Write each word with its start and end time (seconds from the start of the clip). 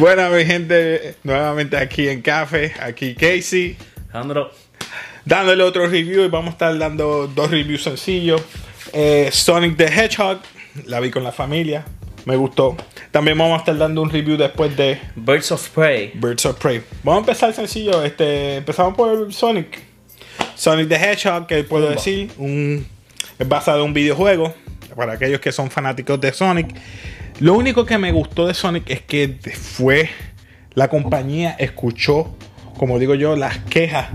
Bueno, 0.00 0.30
mi 0.30 0.46
gente, 0.46 1.16
nuevamente 1.24 1.76
aquí 1.76 2.08
en 2.08 2.22
Café, 2.22 2.72
aquí 2.80 3.14
Casey, 3.14 3.76
Alejandro, 4.04 4.50
dándole 5.26 5.62
otro 5.62 5.86
review 5.86 6.24
y 6.24 6.28
vamos 6.28 6.48
a 6.48 6.52
estar 6.52 6.78
dando 6.78 7.26
dos 7.26 7.50
reviews 7.50 7.82
sencillos. 7.82 8.40
Eh, 8.94 9.28
Sonic 9.30 9.76
the 9.76 9.84
Hedgehog, 9.84 10.38
la 10.86 11.00
vi 11.00 11.10
con 11.10 11.22
la 11.22 11.32
familia, 11.32 11.84
me 12.24 12.34
gustó. 12.34 12.78
También 13.10 13.36
vamos 13.36 13.56
a 13.56 13.58
estar 13.58 13.76
dando 13.76 14.00
un 14.00 14.08
review 14.08 14.38
después 14.38 14.74
de 14.74 14.98
Birds 15.16 15.52
of 15.52 15.68
Prey. 15.68 16.12
Birds 16.14 16.46
of 16.46 16.58
Prey. 16.58 16.80
Vamos 17.02 17.18
a 17.18 17.20
empezar 17.32 17.52
sencillo, 17.52 18.02
este, 18.02 18.56
empezamos 18.56 18.94
por 18.94 19.30
Sonic. 19.34 19.82
Sonic 20.54 20.88
the 20.88 20.96
Hedgehog, 20.96 21.46
que 21.46 21.62
puedo 21.64 21.90
decir, 21.90 22.30
un, 22.38 22.86
es 23.38 23.46
basado 23.46 23.80
en 23.80 23.84
un 23.84 23.92
videojuego, 23.92 24.54
para 24.96 25.12
aquellos 25.12 25.40
que 25.40 25.52
son 25.52 25.70
fanáticos 25.70 26.18
de 26.18 26.32
Sonic. 26.32 26.74
Lo 27.40 27.54
único 27.54 27.84
que 27.86 27.98
me 27.98 28.12
gustó 28.12 28.46
de 28.46 28.54
Sonic 28.54 28.88
es 28.90 29.00
que 29.02 29.36
fue, 29.54 30.10
la 30.74 30.88
compañía 30.88 31.56
escuchó, 31.58 32.34
como 32.76 32.98
digo 32.98 33.14
yo, 33.14 33.34
las 33.36 33.58
quejas, 33.58 34.08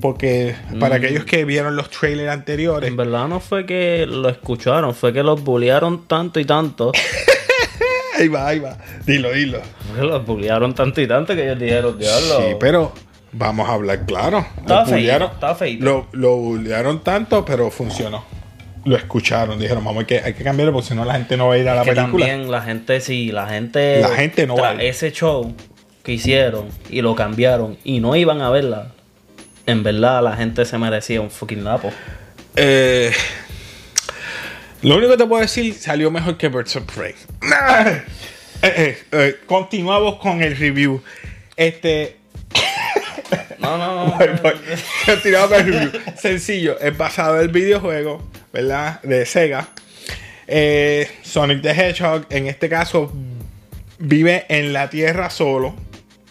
porque 0.00 0.54
para 0.78 0.94
Mm. 0.96 0.98
aquellos 0.98 1.24
que 1.24 1.44
vieron 1.44 1.74
los 1.76 1.90
trailers 1.90 2.30
anteriores, 2.32 2.88
En 2.88 2.96
verdad 2.96 3.26
no 3.28 3.40
fue 3.40 3.66
que 3.66 4.06
lo 4.06 4.28
escucharon, 4.28 4.94
fue 4.94 5.12
que 5.12 5.22
los 5.22 5.42
bullearon 5.42 6.06
tanto 6.06 6.38
y 6.40 6.44
tanto. 6.44 6.92
ahí 8.18 8.28
va, 8.28 8.46
ahí 8.48 8.58
va, 8.60 8.78
dilo, 9.06 9.32
dilo. 9.32 9.60
Los 10.00 10.24
bullearon 10.24 10.74
tanto 10.74 11.00
y 11.00 11.08
tanto 11.08 11.34
que 11.34 11.44
ellos 11.44 11.58
dijeron, 11.58 11.98
diablo. 11.98 12.38
Sí, 12.38 12.56
pero 12.60 12.92
vamos 13.32 13.68
a 13.68 13.72
hablar 13.72 14.06
claro. 14.06 14.46
Feíto, 14.66 14.84
bullearon- 14.86 15.32
estaba 15.32 15.54
feíto. 15.56 15.84
Lo, 15.84 16.06
lo 16.12 16.36
bullearon 16.36 17.02
tanto, 17.02 17.44
pero 17.44 17.70
funcionó. 17.70 18.24
Lo 18.84 18.96
escucharon, 18.96 19.58
dijeron, 19.58 19.84
vamos, 19.84 20.00
hay 20.00 20.06
que, 20.06 20.20
hay 20.20 20.34
que 20.34 20.44
cambiarlo 20.44 20.72
porque 20.72 20.88
si 20.88 20.94
no 20.94 21.04
la 21.04 21.14
gente 21.14 21.36
no 21.36 21.48
va 21.48 21.54
a 21.54 21.58
ir 21.58 21.68
a 21.68 21.74
la 21.74 21.82
que 21.82 21.92
película. 21.92 22.26
también 22.26 22.50
la 22.50 22.62
gente, 22.62 23.00
sí, 23.00 23.32
la 23.32 23.46
gente. 23.48 24.00
La 24.00 24.10
gente 24.10 24.46
no 24.46 24.56
va 24.56 24.70
a 24.70 24.74
ir. 24.74 24.82
ese 24.82 25.12
show 25.12 25.54
que 26.02 26.12
hicieron 26.12 26.68
y 26.88 27.02
lo 27.02 27.14
cambiaron 27.14 27.76
y 27.84 28.00
no 28.00 28.16
iban 28.16 28.40
a 28.40 28.50
verla. 28.50 28.92
En 29.66 29.82
verdad, 29.82 30.22
la 30.22 30.36
gente 30.36 30.64
se 30.64 30.78
merecía 30.78 31.20
un 31.20 31.30
fucking 31.30 31.64
lapo. 31.64 31.92
Eh, 32.56 33.12
lo 34.82 34.96
único 34.96 35.12
que 35.12 35.18
te 35.18 35.26
puedo 35.26 35.42
decir, 35.42 35.74
salió 35.74 36.10
mejor 36.10 36.36
que 36.36 36.48
Birds 36.48 36.76
of 36.76 36.84
Prey. 36.84 37.14
Eh, 38.60 38.74
eh, 38.76 38.98
eh, 39.12 39.36
continuamos 39.46 40.16
con 40.16 40.42
el 40.42 40.56
review. 40.56 41.00
Este, 41.54 42.17
No, 43.60 43.76
no, 43.76 44.06
no. 44.06 44.16
Voy, 44.16 44.28
voy. 44.42 44.52
Con 45.06 45.34
el 45.34 45.48
review. 45.50 45.92
Sencillo, 46.16 46.78
es 46.80 46.96
basado 46.96 47.36
en 47.36 47.42
el 47.42 47.48
videojuego, 47.48 48.22
¿verdad? 48.52 49.00
De 49.02 49.26
Sega. 49.26 49.68
Eh, 50.46 51.10
Sonic 51.22 51.62
the 51.62 51.70
Hedgehog, 51.70 52.26
en 52.30 52.46
este 52.46 52.68
caso, 52.68 53.12
vive 53.98 54.46
en 54.48 54.72
la 54.72 54.88
Tierra 54.88 55.28
solo. 55.30 55.74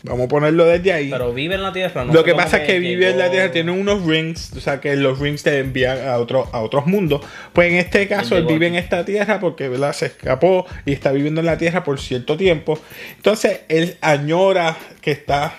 Vamos 0.03 0.25
a 0.25 0.27
ponerlo 0.27 0.65
desde 0.65 0.93
ahí. 0.93 1.09
Pero 1.09 1.33
vive 1.33 1.55
en 1.55 1.63
la 1.63 1.73
tierra, 1.73 2.05
¿no? 2.05 2.13
Lo 2.13 2.23
que 2.23 2.35
pasa 2.35 2.57
es 2.57 2.67
que 2.67 2.79
vive 2.79 3.09
en 3.09 3.17
la 3.17 3.31
Tierra, 3.31 3.51
tiene 3.51 3.71
unos 3.71 4.05
rings, 4.05 4.53
o 4.55 4.59
sea 4.59 4.79
que 4.79 4.95
los 4.95 5.19
rings 5.19 5.43
te 5.43 5.59
envían 5.59 6.07
a, 6.07 6.17
otro, 6.17 6.47
a 6.51 6.61
otros 6.61 6.85
mundos. 6.85 7.21
Pues 7.53 7.71
en 7.71 7.77
este 7.77 8.07
caso 8.07 8.37
Él 8.37 8.45
vive 8.45 8.67
en 8.67 8.75
esta 8.75 9.03
Tierra 9.05 9.39
porque 9.39 9.69
¿verdad? 9.69 9.93
se 9.93 10.07
escapó 10.07 10.65
y 10.85 10.93
está 10.93 11.11
viviendo 11.11 11.41
en 11.41 11.47
la 11.47 11.57
Tierra 11.57 11.83
por 11.83 11.99
cierto 11.99 12.37
tiempo. 12.37 12.79
Entonces 13.15 13.61
él 13.69 13.97
añora 14.01 14.77
que 15.01 15.11
está 15.11 15.55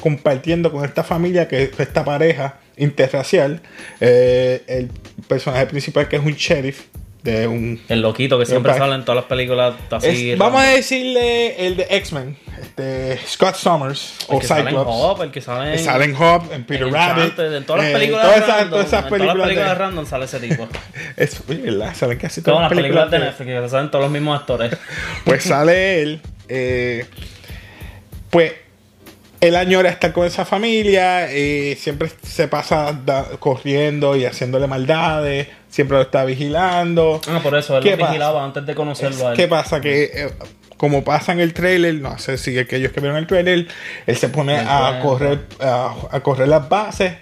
compartiendo 0.00 0.70
con 0.70 0.84
esta 0.84 1.02
familia, 1.02 1.48
que 1.48 1.64
es 1.64 1.80
esta 1.80 2.04
pareja 2.04 2.58
interracial. 2.76 3.60
Eh, 4.00 4.62
el 4.66 4.90
personaje 5.26 5.66
principal 5.66 6.08
que 6.08 6.16
es 6.16 6.24
un 6.24 6.34
sheriff 6.34 6.84
de 7.22 7.46
un 7.46 7.80
El 7.88 8.00
loquito 8.00 8.38
que 8.38 8.46
siempre 8.46 8.72
sale 8.74 8.94
en 8.94 9.04
todas 9.04 9.16
las 9.16 9.24
películas 9.26 9.74
así. 9.90 10.30
es- 10.32 10.38
vamos 10.38 10.62
a 10.62 10.66
decirle 10.68 11.66
el 11.66 11.76
de 11.76 11.86
X-Men, 11.90 12.36
este, 12.62 13.18
Scott 13.26 13.56
Summers 13.56 14.14
el 14.30 14.36
o 14.36 14.40
Cyclops. 14.40 14.90
Hop, 14.90 15.22
el 15.22 15.30
que 15.30 15.40
sale 15.40 15.72
en, 15.74 15.78
Salen 15.84 16.16
Hop, 16.16 16.50
en 16.52 16.64
Peter 16.64 16.86
en 16.86 16.94
Rabbit. 16.94 17.22
Enchanted, 17.24 17.54
en 17.54 17.64
todas 17.64 17.82
las 17.82 17.90
eh, 17.90 17.94
películas 17.94 18.22
todas 18.24 18.40
de 18.40 18.46
random, 18.52 18.70
todas 18.70 18.86
esas 18.86 19.02
en 19.04 19.08
todas 19.10 19.26
las 19.26 19.36
películas 19.46 19.68
de 19.68 19.74
random 19.74 20.06
sale 20.06 20.24
ese 20.24 20.40
tipo. 20.40 20.68
Es, 21.16 21.46
¿verdad? 21.46 21.94
Salen 21.94 22.18
casi 22.18 22.40
Todas 22.40 22.56
todas 22.56 22.70
las 22.70 22.76
películas 22.78 23.10
de 23.10 23.18
de- 23.18 23.24
Netflix 23.26 23.46
que 23.62 23.68
salen 23.68 23.90
todos 23.90 24.04
los 24.04 24.12
mismos 24.12 24.40
actores. 24.40 24.76
Pues 25.24 25.42
sale 25.44 26.02
él. 26.02 26.20
eh, 26.48 27.04
pues 28.30 28.52
él 29.40 29.56
añora 29.56 29.88
estar 29.90 30.12
con 30.12 30.26
esa 30.26 30.44
familia. 30.44 31.30
eh, 31.30 31.76
siempre 31.78 32.10
se 32.22 32.48
pasa 32.48 32.92
da- 33.04 33.26
corriendo 33.38 34.16
y 34.16 34.24
haciéndole 34.24 34.66
maldades. 34.66 35.48
Siempre 35.70 35.96
lo 35.96 36.02
está 36.02 36.24
vigilando. 36.24 37.20
Ah, 37.28 37.40
por 37.42 37.56
eso 37.56 37.78
él 37.78 37.82
¿Qué 37.82 37.92
lo 37.92 37.98
pasa? 37.98 38.10
vigilaba 38.10 38.44
antes 38.44 38.66
de 38.66 38.74
conocerlo 38.74 39.28
a 39.28 39.30
él. 39.30 39.36
¿Qué 39.36 39.48
pasa? 39.48 39.80
Que 39.80 40.04
eh, 40.04 40.30
como 40.76 41.04
pasa 41.04 41.32
en 41.32 41.40
el 41.40 41.54
trailer, 41.54 41.94
no 41.94 42.18
sé 42.18 42.36
si 42.38 42.58
aquellos 42.58 42.92
que 42.92 43.00
vieron 43.00 43.16
el 43.18 43.26
trailer, 43.26 43.68
él 44.06 44.16
se 44.16 44.28
pone 44.28 44.58
a 44.58 45.00
correr, 45.02 45.46
a, 45.60 45.94
a 46.10 46.20
correr 46.20 46.48
las 46.48 46.68
bases 46.68 47.14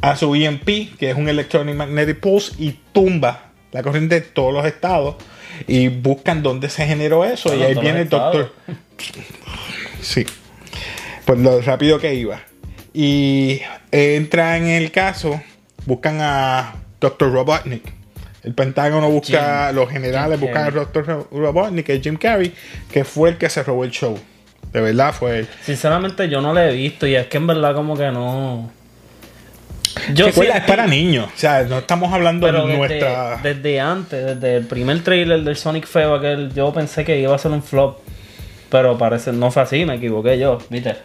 a 0.00 0.16
su 0.16 0.34
EMP, 0.34 0.96
que 0.98 1.10
es 1.10 1.16
un 1.16 1.28
Electronic 1.28 1.74
Magnetic 1.74 2.20
Pulse, 2.20 2.52
y 2.58 2.78
tumba 2.92 3.50
la 3.72 3.82
corriente 3.82 4.16
de 4.16 4.20
todos 4.20 4.52
los 4.52 4.64
estados. 4.66 5.16
Y 5.66 5.88
buscan 5.88 6.42
dónde 6.42 6.68
se 6.68 6.86
generó 6.86 7.24
eso. 7.24 7.54
Y 7.54 7.62
ahí 7.62 7.74
viene 7.74 8.02
el 8.02 8.08
doctor. 8.08 8.52
Sí. 10.00 10.26
Pues 11.24 11.38
lo 11.38 11.60
rápido 11.60 12.00
que 12.00 12.14
iba. 12.14 12.42
Y 12.92 13.60
entra 13.92 14.56
en 14.56 14.66
el 14.66 14.90
caso, 14.90 15.40
buscan 15.86 16.18
a 16.20 16.74
Dr. 17.02 17.30
Robotnik. 17.32 17.92
El 18.42 18.54
Pentágono 18.54 19.08
busca, 19.10 19.66
Jim- 19.68 19.76
los 19.76 19.90
generales 19.90 20.38
Jim 20.40 20.48
buscan 20.48 20.64
a 20.66 20.70
Dr. 20.70 21.26
Robotnik, 21.30 21.84
que 21.86 21.94
es 21.96 22.02
Jim 22.02 22.16
Carrey, 22.16 22.52
que 22.90 23.04
fue 23.04 23.30
el 23.30 23.36
que 23.36 23.50
se 23.50 23.62
robó 23.62 23.84
el 23.84 23.90
show. 23.90 24.18
De 24.72 24.80
verdad 24.80 25.12
fue 25.12 25.40
él. 25.40 25.48
Sinceramente 25.64 26.28
yo 26.30 26.40
no 26.40 26.54
lo 26.54 26.60
he 26.60 26.72
visto 26.72 27.06
y 27.06 27.14
es 27.14 27.26
que 27.26 27.36
en 27.36 27.46
verdad 27.46 27.74
como 27.74 27.94
que 27.96 28.10
no... 28.10 28.70
Yo 30.14 30.26
Recuerda, 30.26 30.54
sí- 30.54 30.58
es 30.60 30.64
para 30.64 30.86
niños. 30.86 31.26
O 31.34 31.38
sea, 31.38 31.62
no 31.64 31.78
estamos 31.78 32.12
hablando 32.12 32.46
de 32.46 32.52
desde, 32.54 32.76
nuestra. 32.78 33.40
desde 33.42 33.78
antes, 33.80 34.24
desde 34.26 34.56
el 34.56 34.66
primer 34.66 35.04
trailer 35.04 35.42
del 35.44 35.54
Sonic 35.56 35.86
feo 35.86 36.14
aquel, 36.14 36.52
yo 36.54 36.72
pensé 36.72 37.04
que 37.04 37.18
iba 37.20 37.34
a 37.34 37.38
ser 37.38 37.50
un 37.50 37.62
flop. 37.62 37.98
Pero 38.70 38.96
parece, 38.96 39.32
no 39.32 39.50
fue 39.50 39.62
así, 39.62 39.84
me 39.84 39.96
equivoqué 39.96 40.38
yo, 40.38 40.58
¿viste? 40.70 40.96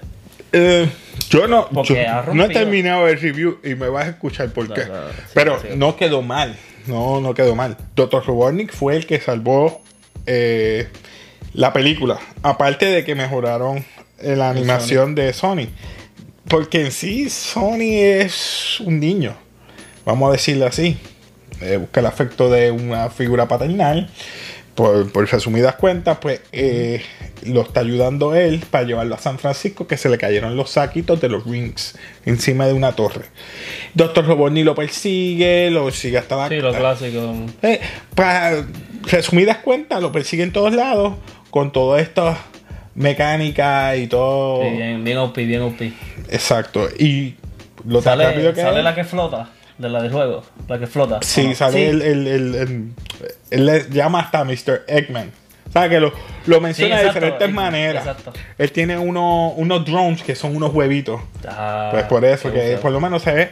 Eh, 0.52 0.90
yo 1.30 1.48
no, 1.48 1.70
yo 1.84 1.96
no 2.34 2.46
he 2.46 2.50
terminado 2.50 3.08
el 3.08 3.20
review 3.20 3.60
y 3.64 3.76
me 3.76 3.90
vas 3.90 4.06
a 4.06 4.10
escuchar 4.10 4.50
por 4.52 4.74
qué. 4.74 4.86
no, 4.86 4.94
no, 4.94 5.10
sí, 5.10 5.16
Pero 5.34 5.60
sí. 5.62 5.68
no 5.76 5.96
quedó 5.96 6.22
mal. 6.22 6.56
No, 6.86 7.20
no 7.20 7.34
quedó 7.34 7.56
mal. 7.56 7.76
Dr. 7.96 8.26
Robotnik 8.26 8.72
fue 8.72 8.96
el 8.96 9.06
que 9.06 9.20
salvó 9.20 9.82
eh, 10.26 10.88
la 11.54 11.74
película. 11.74 12.20
Aparte 12.44 12.86
de 12.86 13.04
que 13.04 13.14
mejoraron 13.14 13.84
la 14.22 14.50
animación 14.50 15.16
de 15.16 15.34
Sony. 15.34 15.68
Porque 16.48 16.86
en 16.86 16.92
sí 16.92 17.30
Sony 17.30 18.00
es 18.00 18.80
un 18.80 19.00
niño. 19.00 19.36
Vamos 20.06 20.30
a 20.30 20.32
decirlo 20.34 20.66
así. 20.66 20.98
Eh, 21.62 21.78
busca 21.78 22.00
el 22.00 22.06
afecto 22.06 22.50
de 22.50 22.72
una 22.72 23.10
figura 23.10 23.48
paternal. 23.48 24.10
Por, 24.78 25.12
por 25.12 25.28
resumidas 25.28 25.74
cuentas, 25.74 26.20
pues 26.22 26.40
eh, 26.52 27.02
lo 27.48 27.62
está 27.64 27.80
ayudando 27.80 28.36
él 28.36 28.64
para 28.70 28.84
llevarlo 28.84 29.16
a 29.16 29.18
San 29.18 29.40
Francisco, 29.40 29.88
que 29.88 29.98
se 29.98 30.08
le 30.08 30.20
cayeron 30.20 30.56
los 30.56 30.70
saquitos 30.70 31.20
de 31.20 31.30
los 31.30 31.46
rings 31.46 31.98
encima 32.28 32.68
de 32.68 32.74
una 32.74 32.92
torre. 32.92 33.26
Doctor 33.96 34.28
Robotnik 34.28 34.66
lo 34.66 34.76
persigue, 34.76 35.72
lo 35.72 35.86
persigue 35.86 36.20
hasta 36.20 36.36
la 36.36 36.50
Sí, 36.50 36.60
lo 36.60 36.72
clásico. 36.74 37.34
eh, 37.64 37.82
para 38.14 38.68
resumidas 39.02 39.58
cuentas, 39.58 40.00
lo 40.00 40.12
persigue 40.12 40.44
en 40.44 40.54
todos 40.54 40.72
lados 40.76 41.16
con 41.50 41.72
todo 41.72 41.98
esto 41.98 42.38
mecánica 42.94 43.96
y 43.96 44.06
todo. 44.06 44.62
Sí, 44.62 44.70
bien, 44.76 45.04
bien 45.04 45.18
OP, 45.18 45.38
bien 45.38 45.62
OP. 45.64 45.82
Exacto. 46.30 46.88
Y 47.00 47.34
lo 47.84 48.02
tan 48.04 48.20
rápido 48.20 48.52
Sale, 48.52 48.54
que 48.54 48.62
sale 48.62 48.84
la 48.84 48.94
que 48.94 49.04
flota, 49.04 49.50
de 49.78 49.90
la 49.90 50.02
del 50.02 50.12
juego, 50.12 50.44
la 50.68 50.80
que 50.80 50.88
flota. 50.88 51.20
Sí, 51.22 51.46
¿o 51.46 51.50
no? 51.50 51.56
sale 51.56 51.74
Sí. 51.78 51.84
El, 51.84 52.02
el, 52.02 52.28
el- 52.28 52.56
el- 52.56 52.92
Él 53.52 53.66
le 53.66 53.86
llama 53.90 54.20
hasta 54.20 54.44
Mr. 54.44 54.84
Eggman. 54.88 55.32
O 55.68 55.72
sea, 55.72 55.90
que 55.90 56.00
lo, 56.00 56.14
lo 56.46 56.62
menciona 56.62 56.96
Sí, 56.96 57.02
de 57.02 57.08
diferentes 57.10 57.52
maneras. 57.54 58.08
exacto. 58.08 58.34
Él 58.58 58.72
tiene 58.72 58.98
uno- 58.98 59.50
unos 59.52 59.86
drones 59.86 60.24
que 60.24 60.34
son 60.36 60.56
unos 60.56 60.74
huevitos. 60.74 61.22
Ah, 61.48 61.90
Pues 61.92 62.06
por 62.06 62.24
eso, 62.26 62.52
que 62.52 62.78
por 62.82 62.92
lo 62.92 63.00
menos 63.00 63.22
se 63.22 63.32
ve. 63.34 63.52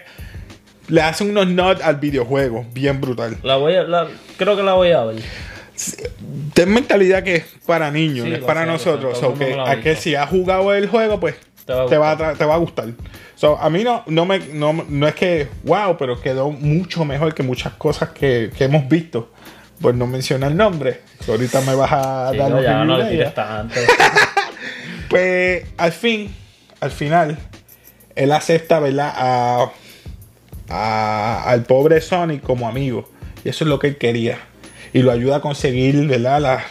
Le 0.87 1.01
hacen 1.01 1.29
unos 1.31 1.47
nods 1.47 1.81
al 1.83 1.97
videojuego. 1.97 2.65
Bien 2.73 3.01
brutal. 3.01 3.37
La 3.43 3.57
voy 3.57 3.75
a, 3.75 3.83
la- 3.83 4.07
creo 4.37 4.55
que 4.55 4.63
la 4.63 4.73
voy 4.73 4.91
a 4.91 5.03
ver. 5.03 5.17
Ten 6.53 6.73
mentalidad 6.73 7.23
que 7.23 7.35
es 7.35 7.45
para 7.65 7.91
niños, 7.91 8.25
Sí, 8.27 8.33
es 8.33 8.39
para 8.43 8.65
nosotros. 8.65 9.19
todo 9.19 9.33
el 9.33 9.37
que 9.39 9.59
aquel 9.59 9.97
si 9.97 10.15
ha 10.15 10.25
jugado 10.25 10.73
el 10.73 10.87
juego, 10.87 11.19
pues 11.19 11.35
Te 11.65 11.73
va 11.73 11.83
a 11.83 11.87
te 11.87 11.97
va, 11.97 12.11
a, 12.11 12.13
gustar. 12.15 12.37
te 12.37 12.45
va 12.45 12.53
a 12.53 12.57
gustar. 12.57 12.85
So, 13.35 13.57
a 13.59 13.69
mí 13.69 13.83
no, 13.83 14.03
no, 14.07 14.25
me, 14.25 14.39
no, 14.39 14.71
no 14.87 15.07
es 15.07 15.15
que, 15.15 15.47
wow, 15.63 15.97
pero 15.97 16.21
quedó 16.21 16.51
mucho 16.51 17.03
mejor 17.05 17.33
que 17.33 17.43
muchas 17.43 17.73
cosas 17.73 18.09
que, 18.09 18.51
que 18.55 18.65
hemos 18.65 18.87
visto. 18.87 19.31
Por 19.81 19.93
no 19.93 20.07
mencionar 20.07 20.51
el 20.51 20.57
nombre. 20.57 21.01
Ahorita 21.27 21.59
me 21.61 21.75
vas 21.75 21.91
a 21.91 22.29
Sí, 22.31 22.37
dar 22.37 22.49
no, 22.49 22.61
ya 22.61 22.83
no 22.85 22.97
le 22.97 23.25
tanto. 23.31 23.75
Pues 25.09 25.65
al 25.77 25.91
fin, 25.91 26.33
al 26.79 26.91
final, 26.91 27.37
él 28.15 28.31
acepta, 28.31 28.79
¿verdad? 28.79 29.13
A, 29.15 29.71
a- 30.69 31.43
al 31.49 31.63
pobre 31.63 32.01
Sonic 32.01 32.41
como 32.41 32.67
amigo. 32.67 33.09
Y 33.43 33.49
eso 33.49 33.63
es 33.65 33.69
lo 33.69 33.79
que 33.79 33.87
él 33.87 33.97
quería. 33.97 34.39
Y 34.93 35.01
lo 35.01 35.11
ayuda 35.11 35.37
a 35.37 35.41
conseguir, 35.41 36.07
¿verdad? 36.07 36.39
Las, 36.41 36.63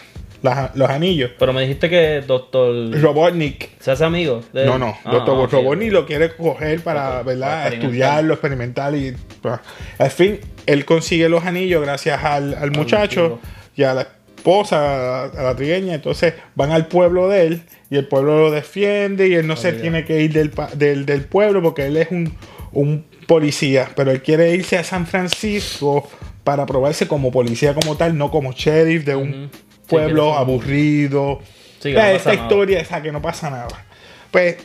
las- 0.44 0.76
los 0.76 0.88
anillos. 0.90 1.30
Pero 1.38 1.52
me 1.52 1.62
dijiste 1.62 1.88
que 1.90 2.20
Doctor 2.26 2.90
Robotnik 3.00 3.70
se 3.80 3.90
hace 3.90 4.04
amigo. 4.04 4.42
de. 4.52 4.66
No, 4.66 4.78
no. 4.78 4.96
Ah, 5.04 5.12
Doctor 5.12 5.38
ok, 5.46 5.52
Robotnik 5.52 5.90
lo 5.92 6.06
quiere 6.06 6.34
coger 6.36 6.80
para, 6.82 7.20
Ok, 7.20 7.26
¿verdad? 7.26 7.64
para. 7.64 7.74
Estudiarlo, 7.76 8.34
experimentar 8.34 8.94
y. 8.94 9.14
pues, 9.42 9.58
al 9.98 10.10
fin, 10.10 10.38
él 10.66 10.84
consigue 10.84 11.28
los 11.28 11.44
anillos 11.44 11.82
gracias 11.82 12.22
al, 12.22 12.54
al 12.54 12.70
muchacho 12.70 13.40
y 13.76 13.82
a 13.82 13.94
la 13.94 14.02
esposa, 14.36 15.24
a 15.24 15.42
la 15.42 15.56
trigueña. 15.56 15.94
Entonces 15.94 16.34
van 16.54 16.70
al 16.70 16.86
pueblo 16.86 17.28
de 17.28 17.46
él 17.46 17.62
y 17.90 17.96
el 17.96 18.06
pueblo 18.06 18.38
lo 18.38 18.50
defiende 18.50 19.28
y 19.28 19.34
él 19.34 19.46
no 19.46 19.56
se 19.56 19.72
tiene 19.72 20.04
que 20.04 20.20
ir 20.20 20.32
del, 20.32 20.52
del, 20.76 21.06
del 21.06 21.22
pueblo 21.24 21.62
porque 21.62 21.86
él 21.86 21.96
es 21.96 22.08
un, 22.10 22.34
un 22.72 23.04
policía. 23.26 23.88
Pero 23.96 24.10
él 24.10 24.22
quiere 24.22 24.52
irse 24.54 24.76
a 24.76 24.84
San 24.84 25.06
Francisco 25.06 26.08
para 26.44 26.66
probarse 26.66 27.08
como 27.08 27.32
policía 27.32 27.74
como 27.74 27.96
tal, 27.96 28.18
no 28.18 28.30
como 28.30 28.52
sheriff 28.52 29.04
de 29.06 29.16
un 29.16 29.50
pueblo 29.86 30.34
aburrido. 30.34 31.40
Sí, 31.80 31.92
no 31.92 32.00
esta 32.00 32.32
nada. 32.32 32.42
historia 32.42 32.80
esa 32.80 33.02
que 33.02 33.12
no 33.12 33.20
pasa 33.20 33.50
nada. 33.50 33.84
Pues, 34.30 34.56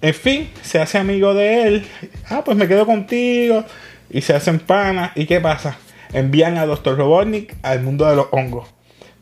en 0.00 0.14
fin, 0.14 0.50
se 0.62 0.78
hace 0.78 0.98
amigo 0.98 1.34
de 1.34 1.66
él. 1.66 1.86
Ah, 2.28 2.42
pues 2.44 2.56
me 2.56 2.68
quedo 2.68 2.86
contigo. 2.86 3.64
Y 4.10 4.20
se 4.20 4.34
hacen 4.34 4.60
panas. 4.60 5.12
¿Y 5.14 5.26
qué 5.26 5.40
pasa? 5.40 5.76
Envían 6.12 6.58
a 6.58 6.66
Dr. 6.66 6.96
Robotnik 6.96 7.56
al 7.62 7.82
mundo 7.82 8.08
de 8.08 8.16
los 8.16 8.26
hongos. 8.30 8.68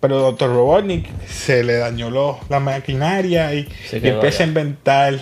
Pero 0.00 0.19
Dr. 0.19 0.50
Robotnik 0.50 1.08
se 1.26 1.62
le 1.62 1.75
dañó 1.75 2.11
la 2.49 2.61
maquinaria 2.61 3.55
y, 3.55 3.69
y 3.93 4.08
empieza 4.08 4.43
a 4.43 4.46
inventar. 4.46 5.19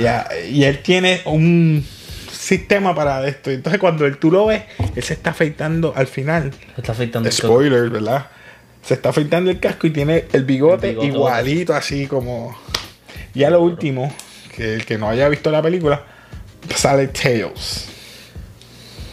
Ya, 0.00 0.28
y 0.50 0.64
él 0.64 0.80
tiene 0.82 1.20
un 1.24 1.84
sistema 2.30 2.94
para 2.94 3.26
esto. 3.26 3.50
Entonces, 3.50 3.78
cuando 3.78 4.06
él, 4.06 4.18
tú 4.18 4.30
lo 4.30 4.46
ves, 4.46 4.64
él 4.96 5.02
se 5.02 5.14
está 5.14 5.30
afeitando 5.30 5.92
al 5.94 6.08
final. 6.08 6.52
Se 6.74 6.80
está 6.80 6.92
afectando 6.92 7.28
el 7.28 7.32
Spoiler, 7.32 7.90
¿verdad? 7.90 8.26
Se 8.82 8.94
está 8.94 9.10
afeitando 9.10 9.50
el 9.50 9.60
casco 9.60 9.86
y 9.86 9.90
tiene 9.90 10.24
el 10.32 10.44
bigote, 10.44 10.88
El 10.90 10.92
bigote. 10.96 11.08
igualito, 11.08 11.74
así 11.74 12.06
como. 12.06 12.56
Y 13.34 13.44
a 13.44 13.50
lo 13.50 13.60
último, 13.62 14.12
que 14.56 14.74
el 14.74 14.84
que 14.86 14.98
no 14.98 15.08
haya 15.08 15.28
visto 15.28 15.50
la 15.50 15.62
película, 15.62 16.02
sale 16.74 17.08
Tails. 17.08 17.86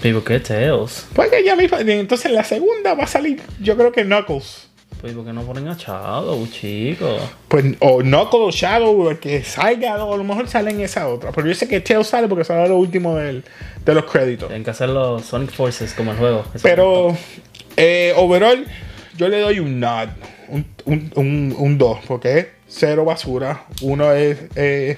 Digo, 0.01 0.23
¿qué 0.23 0.39
Tails? 0.39 1.07
Pues 1.13 1.29
que 1.29 1.43
ya 1.43 1.55
me 1.55 1.65
Entonces 1.65 2.25
en 2.27 2.35
la 2.35 2.43
segunda 2.43 2.93
va 2.93 3.03
a 3.03 3.07
salir, 3.07 3.41
yo 3.61 3.75
creo 3.75 3.91
que 3.91 4.03
Knuckles. 4.03 4.63
Pues, 5.01 5.13
¿por 5.13 5.25
qué 5.25 5.33
no 5.33 5.43
ponen 5.43 5.67
a 5.67 5.75
Shadow, 5.77 6.47
chico? 6.47 7.17
Pues, 7.47 7.65
o 7.81 7.99
Knuckles 7.99 8.41
o 8.47 8.51
Shadow, 8.51 9.09
el 9.11 9.19
que 9.19 9.43
salga, 9.43 10.03
o 10.03 10.13
a 10.13 10.17
lo 10.17 10.23
mejor 10.23 10.47
sale 10.47 10.71
en 10.71 10.81
esa 10.81 11.07
otra. 11.07 11.31
Pero 11.31 11.47
yo 11.47 11.53
sé 11.53 11.67
que 11.67 11.81
Tails 11.81 12.07
sale 12.07 12.27
porque 12.27 12.43
sale 12.43 12.67
lo 12.67 12.77
último 12.77 13.15
del- 13.15 13.43
de 13.85 13.93
los 13.93 14.05
créditos. 14.05 14.47
Tienen 14.47 14.63
que 14.63 14.71
hacer 14.71 14.89
los 14.89 15.23
Sonic 15.23 15.51
Forces 15.51 15.93
como 15.93 16.11
el 16.13 16.17
juego. 16.17 16.45
Pero, 16.63 17.15
eh, 17.75 18.13
overall, 18.15 18.65
yo 19.17 19.27
le 19.29 19.39
doy 19.39 19.59
un 19.59 19.79
nod, 19.79 20.09
un, 20.49 20.65
un, 20.85 21.11
un, 21.15 21.55
un 21.57 21.77
2, 21.77 21.99
porque 22.07 22.37
es 22.39 22.47
cero 22.67 23.05
basura. 23.05 23.63
Uno 23.81 24.11
es. 24.13 24.37
eh, 24.55 24.97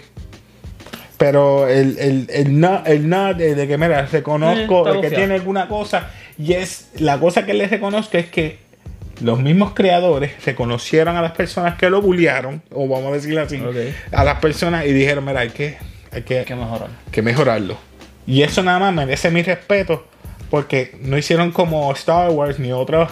pero 1.18 1.68
el, 1.68 1.98
el, 2.00 2.28
el, 2.32 2.60
nod, 2.60 2.88
el 2.88 3.10
de, 3.38 3.56
de 3.56 3.68
que, 3.68 3.78
mira, 3.78 4.06
reconozco 4.06 4.86
de 4.86 4.92
que 4.92 4.98
bufiado. 4.98 5.16
tiene 5.16 5.34
alguna 5.36 5.68
cosa. 5.68 6.10
Y 6.38 6.54
es 6.54 6.92
la 6.98 7.20
cosa 7.20 7.46
que 7.46 7.54
le 7.54 7.68
reconozco 7.68 8.18
es 8.18 8.28
que 8.28 8.60
los 9.22 9.40
mismos 9.42 9.74
creadores 9.74 10.32
reconocieron 10.46 11.18
a 11.18 11.22
las 11.22 11.34
personas 11.34 11.76
que 11.76 11.90
lo 11.90 12.02
bullearon, 12.02 12.62
o 12.72 12.88
vamos 12.88 13.12
a 13.12 13.16
decirlo 13.16 13.42
así, 13.42 13.62
a 14.14 14.24
las 14.24 14.40
personas 14.40 14.86
y 14.86 14.94
dijeron, 14.94 15.26
mira, 15.26 15.42
hay 15.42 15.50
que, 15.50 15.78
hay 16.14 16.22
que, 16.22 16.40
Hay 16.40 16.46
que 16.46 16.56
mejorar. 16.56 16.88
que 17.12 17.22
mejorarlo. 17.22 17.78
Y 18.26 18.44
eso 18.44 18.64
nada 18.64 18.80
más 18.80 18.94
merece 18.94 19.30
mi 19.30 19.42
respeto 19.44 20.08
porque 20.50 20.98
no 21.02 21.18
hicieron 21.18 21.52
como 21.52 21.92
Star 21.92 22.30
Wars 22.30 22.60
ni 22.60 22.72
otros 22.72 23.10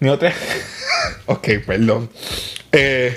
ni 0.00 0.08
otras. 0.08 0.34
ok, 1.26 1.48
perdón. 1.66 2.10
Eh, 2.72 3.16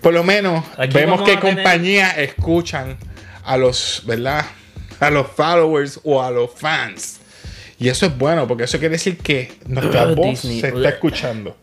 por 0.00 0.14
lo 0.14 0.24
menos 0.24 0.64
Aquí 0.78 0.94
vemos 0.94 1.20
que 1.22 1.36
tener- 1.36 1.56
compañías 1.56 2.16
escuchan 2.18 2.96
a 3.44 3.56
los, 3.56 4.02
¿verdad? 4.06 4.44
A 5.00 5.10
los 5.10 5.26
followers 5.28 6.00
o 6.04 6.22
a 6.22 6.30
los 6.30 6.50
fans. 6.54 7.20
Y 7.78 7.88
eso 7.88 8.06
es 8.06 8.16
bueno 8.18 8.46
porque 8.46 8.64
eso 8.64 8.78
quiere 8.78 8.92
decir 8.92 9.16
que 9.18 9.52
nuestra 9.66 10.08
Ugh, 10.08 10.14
voz 10.16 10.26
Disney. 10.42 10.60
se 10.60 10.68
está 10.68 10.88
escuchando. 10.90 11.56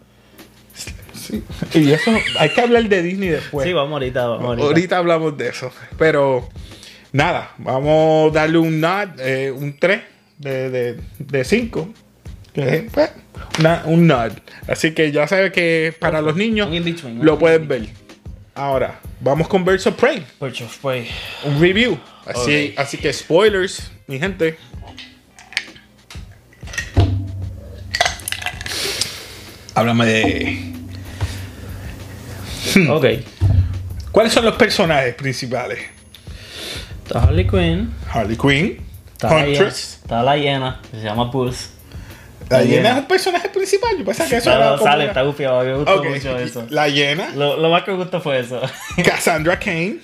Sí. 1.13 1.43
Y 1.73 1.91
eso 1.91 2.11
hay 2.39 2.49
que 2.49 2.61
hablar 2.61 2.83
de 2.87 3.01
Disney 3.03 3.29
después. 3.29 3.67
sí, 3.67 3.73
vamos 3.73 3.93
ahorita, 3.93 4.27
vamos 4.27 4.45
ahorita. 4.45 4.65
Ahorita 4.67 4.97
hablamos 4.97 5.37
de 5.37 5.49
eso. 5.49 5.71
Pero 5.97 6.47
nada, 7.11 7.51
vamos 7.57 8.31
a 8.31 8.33
darle 8.33 8.57
un 8.59 8.79
nod, 8.79 9.09
eh, 9.19 9.51
un 9.51 9.77
3 9.77 10.01
de 10.37 11.43
5. 11.43 11.93
que 12.53 12.87
pues, 12.91 13.09
una- 13.59 13.81
un 13.85 14.07
nod. 14.07 14.31
Así 14.67 14.93
que 14.93 15.11
ya 15.11 15.27
sabes 15.27 15.51
que 15.51 15.93
para 15.99 16.21
los 16.21 16.35
niños 16.35 16.69
lo 17.21 17.33
un 17.33 17.39
pueden 17.39 17.67
ver. 17.67 17.87
Ahora, 18.55 18.99
vamos 19.19 19.47
con 19.47 19.63
Birds 19.63 19.85
of 19.87 19.95
Prey, 19.95 20.25
Birds 20.41 20.61
of 20.61 20.77
Prey. 20.79 21.07
un 21.43 21.59
review. 21.61 21.99
Así, 22.25 22.73
así 22.77 22.97
que 22.97 23.13
spoilers, 23.13 23.91
mi 24.07 24.19
gente. 24.19 24.57
Háblame 29.75 30.05
de. 30.05 30.73
Hmm. 32.75 32.89
Ok. 32.89 33.05
¿Cuáles 34.11 34.33
son 34.33 34.45
los 34.45 34.55
personajes 34.55 35.13
principales? 35.15 35.79
Está 37.05 37.23
Harley 37.23 37.47
Quinn. 37.47 37.93
Harley 38.11 38.35
Quinn, 38.35 38.79
Está 39.13 39.29
la, 39.29 39.45
hiena, 39.45 39.59
Huntress. 39.59 39.99
está 40.01 40.23
la 40.23 40.37
hiena, 40.37 40.81
que 40.91 40.97
se 40.97 41.03
llama 41.03 41.31
Pulse. 41.31 41.67
La 42.49 42.59
La 42.59 42.63
hiena 42.63 42.75
hiena. 42.75 42.89
es 42.91 42.97
un 42.99 43.05
personaje 43.07 43.49
principal. 43.49 43.97
Yo 43.97 44.05
pensaba 44.05 44.29
que 44.29 44.35
eso 44.37 44.49
No, 44.49 44.55
era 44.55 44.77
sale, 44.77 45.03
una- 45.03 45.05
está 45.11 45.21
gufiado. 45.23 45.63
Me 45.63 45.73
gustó 45.75 46.03
mucho 46.03 46.37
eso. 46.37 46.65
La 46.69 46.87
hiena, 46.87 47.29
Lo, 47.35 47.57
lo 47.57 47.69
más 47.69 47.83
que 47.83 47.91
me 47.91 47.97
gustó 47.97 48.21
fue 48.21 48.39
eso. 48.39 48.61
Cassandra 49.03 49.59
Kane, 49.59 49.97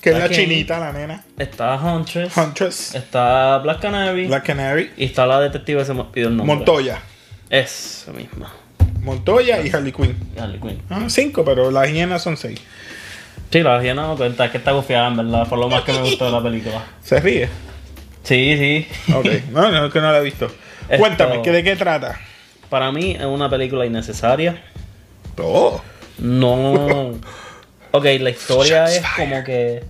que 0.00 0.10
es 0.10 0.16
la 0.16 0.22
Kane. 0.24 0.34
chinita, 0.36 0.78
la 0.80 0.92
nena. 0.92 1.24
está 1.38 1.74
Huntress. 1.76 2.36
Huntress, 2.36 2.94
Está 2.94 3.58
Black 3.58 3.80
Canary. 3.80 4.26
Black 4.26 4.44
Canary, 4.46 4.90
Y 4.96 5.04
está 5.04 5.26
la 5.26 5.40
detective, 5.40 5.84
se 5.84 5.94
me 5.94 6.04
pidió 6.04 6.28
el 6.28 6.36
nombre. 6.36 6.56
Montoya. 6.56 6.98
Esa 7.50 8.12
misma. 8.12 8.52
Montoya 9.00 9.60
y 9.64 9.70
Harley 9.70 9.92
Quinn. 9.92 10.16
Harley 10.38 10.60
Quinn. 10.60 10.82
Ah, 10.90 11.04
cinco, 11.08 11.44
pero 11.44 11.70
las 11.70 11.90
hienas 11.90 12.22
son 12.22 12.36
seis. 12.36 12.60
Sí, 13.50 13.62
la 13.62 13.80
hiena 13.82 14.02
no 14.02 14.16
cuenta, 14.16 14.44
es 14.44 14.50
que 14.50 14.58
está 14.58 14.72
gufiada, 14.72 15.08
en 15.08 15.16
verdad, 15.16 15.48
por 15.48 15.58
lo 15.58 15.68
más 15.70 15.82
que 15.82 15.92
me 15.92 16.00
gustó 16.02 16.26
de 16.26 16.32
la 16.32 16.42
película. 16.42 16.84
Se 17.02 17.18
ríe. 17.20 17.48
Sí, 18.24 18.56
sí. 18.58 19.12
Ok, 19.14 19.26
no, 19.52 19.70
no, 19.70 19.86
es 19.86 19.92
que 19.92 20.00
no 20.00 20.12
la 20.12 20.18
he 20.18 20.22
visto. 20.22 20.50
Esto- 20.88 20.98
Cuéntame, 20.98 21.42
¿qué- 21.42 21.52
¿de 21.52 21.62
qué 21.64 21.76
trata? 21.76 22.18
Para 22.70 22.92
mí 22.92 23.12
es 23.12 23.24
una 23.24 23.48
película 23.48 23.86
innecesaria. 23.86 24.60
Oh, 25.42 25.80
No. 26.18 27.12
Ok, 27.90 28.04
la 28.20 28.28
historia 28.30 28.84
Shots 28.86 28.96
es 28.98 29.02
como 29.16 29.42
que. 29.44 29.82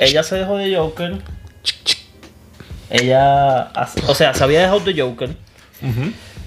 Ella 0.00 0.22
se 0.24 0.34
dejó 0.36 0.56
de 0.56 0.74
Joker. 0.76 1.18
Ella. 2.90 3.70
O 4.08 4.14
sea, 4.14 4.34
se 4.34 4.44
había 4.44 4.60
dejado 4.62 4.80
de 4.80 5.00
Joker. 5.00 5.30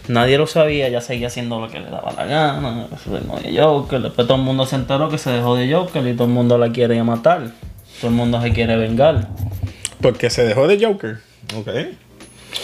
Nadie 0.07 0.37
lo 0.37 0.47
sabía, 0.47 0.87
ella 0.87 0.99
seguía 0.99 1.27
haciendo 1.27 1.61
lo 1.61 1.69
que 1.69 1.79
le 1.79 1.89
daba 1.89 2.11
la 2.11 2.25
gana. 2.25 2.87
Se 3.01 3.09
dejó 3.11 3.37
de 3.39 3.57
Joker. 3.61 4.01
Después 4.01 4.27
todo 4.27 4.37
el 4.37 4.43
mundo 4.43 4.65
se 4.65 4.75
enteró 4.75 5.07
que 5.09 5.17
se 5.17 5.29
dejó 5.29 5.55
de 5.55 5.71
Joker 5.71 6.05
y 6.05 6.13
todo 6.15 6.25
el 6.25 6.33
mundo 6.33 6.57
la 6.57 6.69
quiere 6.71 7.01
matar. 7.03 7.51
Todo 8.01 8.09
el 8.09 8.15
mundo 8.17 8.41
se 8.41 8.51
quiere 8.51 8.75
vengar. 8.75 9.27
porque 10.01 10.29
se 10.29 10.43
dejó 10.43 10.67
de 10.67 10.83
Joker. 10.85 11.19
Ok. 11.55 11.69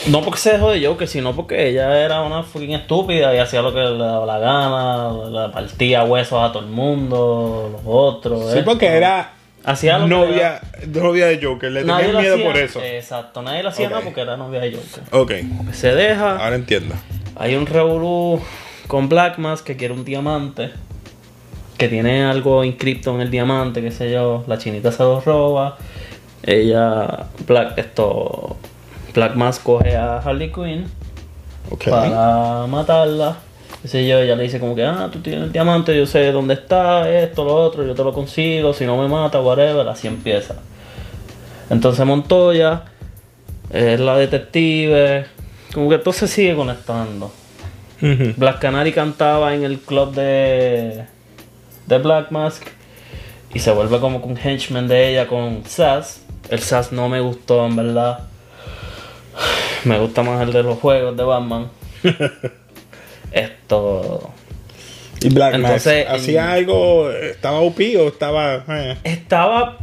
No 0.09 0.21
porque 0.21 0.39
se 0.39 0.53
dejó 0.53 0.71
de 0.71 0.85
Joker, 0.85 1.07
sino 1.07 1.35
porque 1.35 1.67
ella 1.69 1.99
era 2.03 2.21
una 2.21 2.43
fucking 2.43 2.71
estúpida 2.73 3.33
y 3.35 3.39
hacía 3.39 3.61
lo 3.61 3.73
que 3.73 3.79
le 3.79 3.97
daba 3.97 4.25
la 4.25 4.39
gana, 4.39 5.11
le 5.47 5.53
partía 5.53 6.03
huesos 6.03 6.41
a 6.41 6.51
todo 6.51 6.63
el 6.63 6.69
mundo, 6.69 7.69
los 7.73 7.81
otros. 7.85 8.51
Sí, 8.51 8.59
esto. 8.59 8.71
porque 8.71 8.87
era 8.87 9.33
Hacía 9.65 9.97
lo 9.97 10.05
que 10.05 10.09
novia, 10.11 10.61
novia 10.93 11.27
de 11.27 11.43
Joker. 11.43 11.69
Le 11.71 11.83
lo 11.83 11.95
miedo 11.97 12.19
hacía- 12.19 12.45
por 12.45 12.55
eso. 12.57 12.79
Exacto, 12.81 13.41
nadie 13.41 13.63
lo 13.63 13.69
hacía 13.69 13.87
Ok. 13.87 13.91
nada 13.91 14.03
porque 14.05 14.21
era 14.21 14.37
novia 14.37 14.61
de 14.61 14.71
Joker. 14.71 15.03
Ok, 15.11 15.31
Se 15.73 15.93
deja, 15.93 16.37
ahora 16.37 16.55
entiendo. 16.55 16.95
hay 17.35 17.55
un 17.55 17.65
revolú 17.65 18.39
con 18.87 19.09
Black 19.09 19.37
Mask 19.39 19.65
que 19.65 19.75
quiere 19.75 19.93
un 19.93 20.05
diamante, 20.05 20.71
que 21.77 21.89
tiene 21.89 22.23
algo 22.23 22.63
inscripto 22.63 23.13
en 23.13 23.19
el 23.19 23.29
diamante, 23.29 23.81
qué 23.81 23.91
sé 23.91 24.09
yo, 24.09 24.45
la 24.47 24.57
chinita 24.57 24.91
se 24.93 25.03
lo 25.03 25.19
roba, 25.19 25.77
ella, 26.43 27.25
Black, 27.45 27.77
esto, 27.77 28.55
Black 29.17 29.33
Mask 29.33 29.63
coge 29.63 29.95
a 29.97 30.19
Harley 30.19 30.51
Quinn 30.51 30.85
Ok. 31.71 31.85
para 31.89 32.67
matarla. 32.67 33.37
Sé 33.83 34.07
yo, 34.07 34.19
ella 34.19 34.35
le 34.35 34.43
dice 34.43 34.59
como 34.59 34.75
que, 34.75 34.83
ah, 34.83 35.09
tú 35.11 35.19
tienes 35.21 35.41
el 35.45 35.51
diamante, 35.51 35.97
yo 35.97 36.05
sé 36.05 36.31
dónde 36.31 36.53
está, 36.53 37.09
esto, 37.09 37.43
lo 37.43 37.55
otro, 37.55 37.83
yo 37.83 37.95
te 37.95 38.03
lo 38.03 38.13
consigo, 38.13 38.73
si 38.73 38.85
no 38.85 38.95
me 39.01 39.07
mata, 39.07 39.41
whatever, 39.41 39.87
así 39.87 40.07
empieza. 40.07 40.57
Entonces 41.71 42.05
Montoya 42.05 42.83
es 43.71 43.99
la 43.99 44.17
detective, 44.17 45.25
como 45.73 45.89
que 45.89 45.97
todo 45.97 46.13
se 46.13 46.27
sigue 46.27 46.55
conectando. 46.55 47.31
Black 48.35 48.59
Canary 48.59 48.91
cantaba 48.93 49.55
en 49.55 49.63
el 49.63 49.79
club 49.79 50.13
de, 50.13 51.05
de 51.87 51.97
Black 51.97 52.29
Mask 52.29 52.67
y 53.51 53.57
se 53.57 53.71
vuelve 53.71 53.99
como 53.99 54.19
un 54.19 54.37
henchman 54.37 54.87
de 54.87 55.09
ella 55.09 55.25
con 55.27 55.63
Sass. 55.65 56.21
El 56.49 56.59
Sass 56.59 56.91
no 56.91 57.09
me 57.09 57.19
gustó, 57.19 57.65
en 57.65 57.75
verdad. 57.75 58.19
Me 59.85 59.97
gusta 59.99 60.23
más 60.23 60.41
el 60.41 60.51
de 60.53 60.63
los 60.63 60.79
juegos 60.79 61.15
de 61.15 61.23
Batman. 61.23 61.67
Esto. 63.31 64.31
Y 65.21 65.29
Black 65.29 65.55
Entonces, 65.55 66.07
¿hacía 66.07 66.51
algo? 66.51 67.09
¿Estaba 67.11 67.59
OP 67.59 67.79
o 67.99 68.07
estaba.? 68.07 68.63
eh? 68.69 68.97
Estaba. 69.03 69.77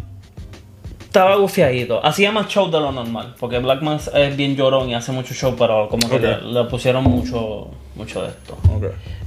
Estaba 1.00 1.36
gufiadito. 1.36 2.04
Hacía 2.04 2.32
más 2.32 2.48
show 2.48 2.70
de 2.70 2.80
lo 2.80 2.90
normal. 2.92 3.34
Porque 3.38 3.58
Black 3.58 3.82
Mask 3.82 4.08
es 4.14 4.36
bien 4.36 4.56
llorón 4.56 4.88
y 4.90 4.94
hace 4.94 5.12
mucho 5.12 5.32
show, 5.34 5.54
pero 5.56 5.88
como 5.88 6.08
que 6.08 6.18
le, 6.18 6.40
le 6.40 6.64
pusieron 6.64 7.04
mucho, 7.04 7.68
mucho 7.94 8.22
de 8.22 8.28
esto. 8.30 8.56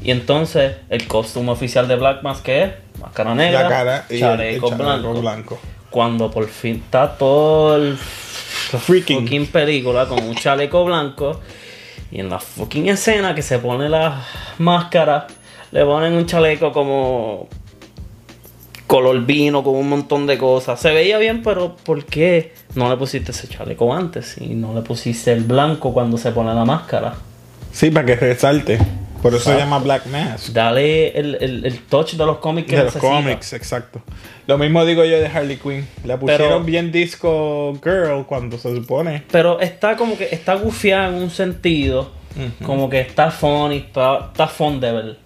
Y 0.02 0.12
entonces, 0.12 0.76
el 0.90 1.08
costume 1.08 1.52
oficial 1.52 1.88
de 1.88 1.96
Black 1.96 2.24
Mask 2.24 2.44
que 2.44 2.64
es 2.64 2.72
máscara 3.00 3.34
negra, 3.36 3.64
La 3.64 3.70
cara 3.70 4.06
y 4.10 4.14
el- 4.16 4.18
el 4.18 4.20
chaleco 4.22 4.70
chaleco 4.70 4.84
blanco. 4.84 5.22
blanco. 5.22 5.60
Cuando 5.90 6.30
por 6.30 6.48
fin 6.50 6.82
está 6.86 7.18
todo 7.18 7.78
el 7.78 7.98
Freaking. 8.70 9.22
fucking 9.22 9.48
película 9.48 10.08
con 10.08 10.24
un 10.24 10.36
chaleco 10.36 10.86
blanco. 10.86 11.40
Y 12.12 12.20
en 12.20 12.30
la 12.30 12.40
fucking 12.40 12.88
escena 12.88 13.36
que 13.36 13.42
se 13.42 13.60
pone 13.60 13.90
la 13.90 14.24
máscara, 14.60 15.28
le 15.72 15.84
ponen 15.84 16.14
un 16.14 16.26
chaleco 16.26 16.72
como 16.72 17.48
color 18.88 19.26
vino 19.26 19.64
con 19.64 19.76
un 19.76 19.90
montón 19.90 20.26
de 20.26 20.38
cosas. 20.38 20.80
Se 20.80 20.92
veía 20.92 21.18
bien, 21.18 21.44
pero 21.44 21.76
¿por 21.76 22.06
qué 22.06 22.54
no 22.76 22.90
le 22.90 22.96
pusiste 22.96 23.32
ese 23.32 23.48
chaleco 23.48 23.94
antes? 23.94 24.38
Y 24.40 24.56
no 24.56 24.74
le 24.74 24.82
pusiste 24.82 25.34
el 25.34 25.44
blanco 25.44 25.94
cuando 25.94 26.18
se 26.18 26.32
pone 26.32 26.54
la 26.54 26.66
máscara. 26.66 27.16
Sí, 27.72 27.92
para 27.92 28.06
que 28.06 28.16
resalte. 28.16 28.80
Por 29.22 29.34
eso 29.34 29.52
se 29.52 29.58
llama 29.58 29.80
Black 29.80 30.06
Mask. 30.08 30.50
Dale 30.50 31.10
el, 31.18 31.36
el- 31.42 31.66
el 31.66 31.80
touch 31.86 32.14
de 32.14 32.26
los 32.26 32.38
cómics 32.38 32.70
que 32.70 32.78
De 32.78 32.84
los 32.86 32.96
cómics, 32.98 33.54
exacto. 33.54 34.02
Lo 34.46 34.58
mismo 34.58 34.86
digo 34.86 35.04
yo 35.04 35.20
de 35.20 35.28
Harley 35.28 35.58
Quinn. 35.58 35.88
La 36.06 36.18
pusieron 36.20 36.48
Pero- 36.48 36.64
bien 36.64 36.92
disco 36.92 37.74
girl 37.84 38.26
cuando 38.26 38.58
se 38.58 38.74
supone. 38.76 39.24
Pero 39.32 39.60
está 39.60 39.98
como 39.98 40.18
que 40.18 40.30
está 40.32 40.54
gufiada 40.56 41.10
en 41.10 41.16
un 41.16 41.30
sentido. 41.30 42.12
Como 42.64 42.88
que 42.90 43.00
está 43.02 43.32
funny, 43.32 43.78
está, 43.78 44.28
está 44.32 44.48
fun 44.48 44.80
de 44.80 44.92
ver. 44.92 45.18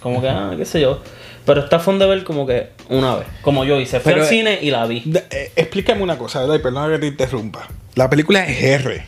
Como 0.00 0.20
que, 0.22 0.28
ah, 0.28 0.54
qué 0.56 0.64
sé 0.64 0.80
yo. 0.80 1.00
Pero 1.44 1.60
está 1.64 1.78
fun 1.80 1.98
de 1.98 2.06
ver 2.06 2.22
como 2.24 2.46
que 2.46 2.68
una 2.88 3.16
vez. 3.16 3.26
Como 3.42 3.64
yo 3.64 3.80
hice. 3.80 3.98
Fui 4.00 4.12
Pero, 4.12 4.22
al 4.24 4.28
eh, 4.28 4.30
cine 4.30 4.58
y 4.62 4.70
la 4.70 4.86
vi. 4.86 5.02
De- 5.04 5.24
eh, 5.30 5.52
explícame 5.56 6.02
una 6.02 6.16
cosa, 6.16 6.40
¿verdad? 6.40 6.54
Y 6.54 6.58
perdona 6.60 6.92
que 6.94 7.00
te 7.00 7.06
interrumpa. 7.08 7.66
La 7.96 8.08
película 8.08 8.46
es 8.46 8.62
R. 8.62 9.04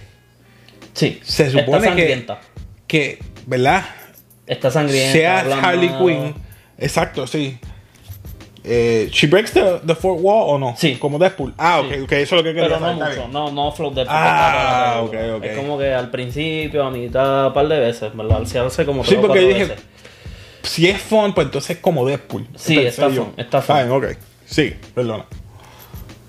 Sí. 0.93 1.21
Se 1.23 1.51
supone 1.51 1.79
está 1.87 1.95
que, 1.95 2.27
que, 2.89 3.19
¿verdad? 3.47 3.85
Está 4.47 4.71
sangrienta. 4.71 5.13
Sea 5.13 5.59
Harley. 5.63 5.89
Quinn. 5.91 6.35
Exacto, 6.79 7.27
sí. 7.27 7.59
Eh, 8.69 9.09
¿She 9.13 9.29
breaks 9.29 9.53
the, 9.53 9.81
the 9.87 9.95
fourth 9.95 10.21
wall 10.21 10.45
o 10.55 10.59
no? 10.59 10.75
Sí. 10.77 10.97
Como 10.97 11.19
Deadpool. 11.19 11.55
Ah, 11.57 11.81
ok, 11.81 11.93
Sí. 11.95 12.01
ok, 12.01 12.13
eso 12.13 12.23
es 12.23 12.33
lo 12.33 12.43
que 12.43 12.53
quería 12.53 12.69
Pero 12.79 12.81
no 12.81 12.93
mucho, 12.95 13.11
bien. 13.11 13.33
no, 13.33 13.51
no 13.53 13.71
flow 13.73 13.95
de 13.95 14.05
Ah, 14.09 15.01
ok, 15.05 15.15
ok. 15.37 15.45
Es 15.45 15.57
como 15.57 15.79
que 15.79 15.95
al 15.95 16.11
principio, 16.11 16.85
a 16.85 16.91
mitad, 16.91 17.47
un 17.49 17.53
par 17.53 17.69
de 17.69 17.79
veces, 17.79 18.17
¿verdad? 18.17 18.45
Se 18.45 18.59
hace 18.59 18.85
como 18.85 19.05
Sí, 19.05 19.11
tres 19.11 19.21
porque 19.21 19.41
dije, 19.41 19.65
veces. 19.67 19.85
Si 20.65 20.89
es 20.89 21.01
fun, 21.01 21.33
pues 21.33 21.47
entonces 21.47 21.77
es 21.77 21.83
como 21.83 22.05
Deadpool. 22.05 22.49
Sí, 22.57 22.79
está 22.79 23.09
fun, 23.09 23.33
está 23.37 23.63
fun. 23.63 23.89
ok. 23.91 24.05
Sí, 24.47 24.75
perdona. 24.95 25.27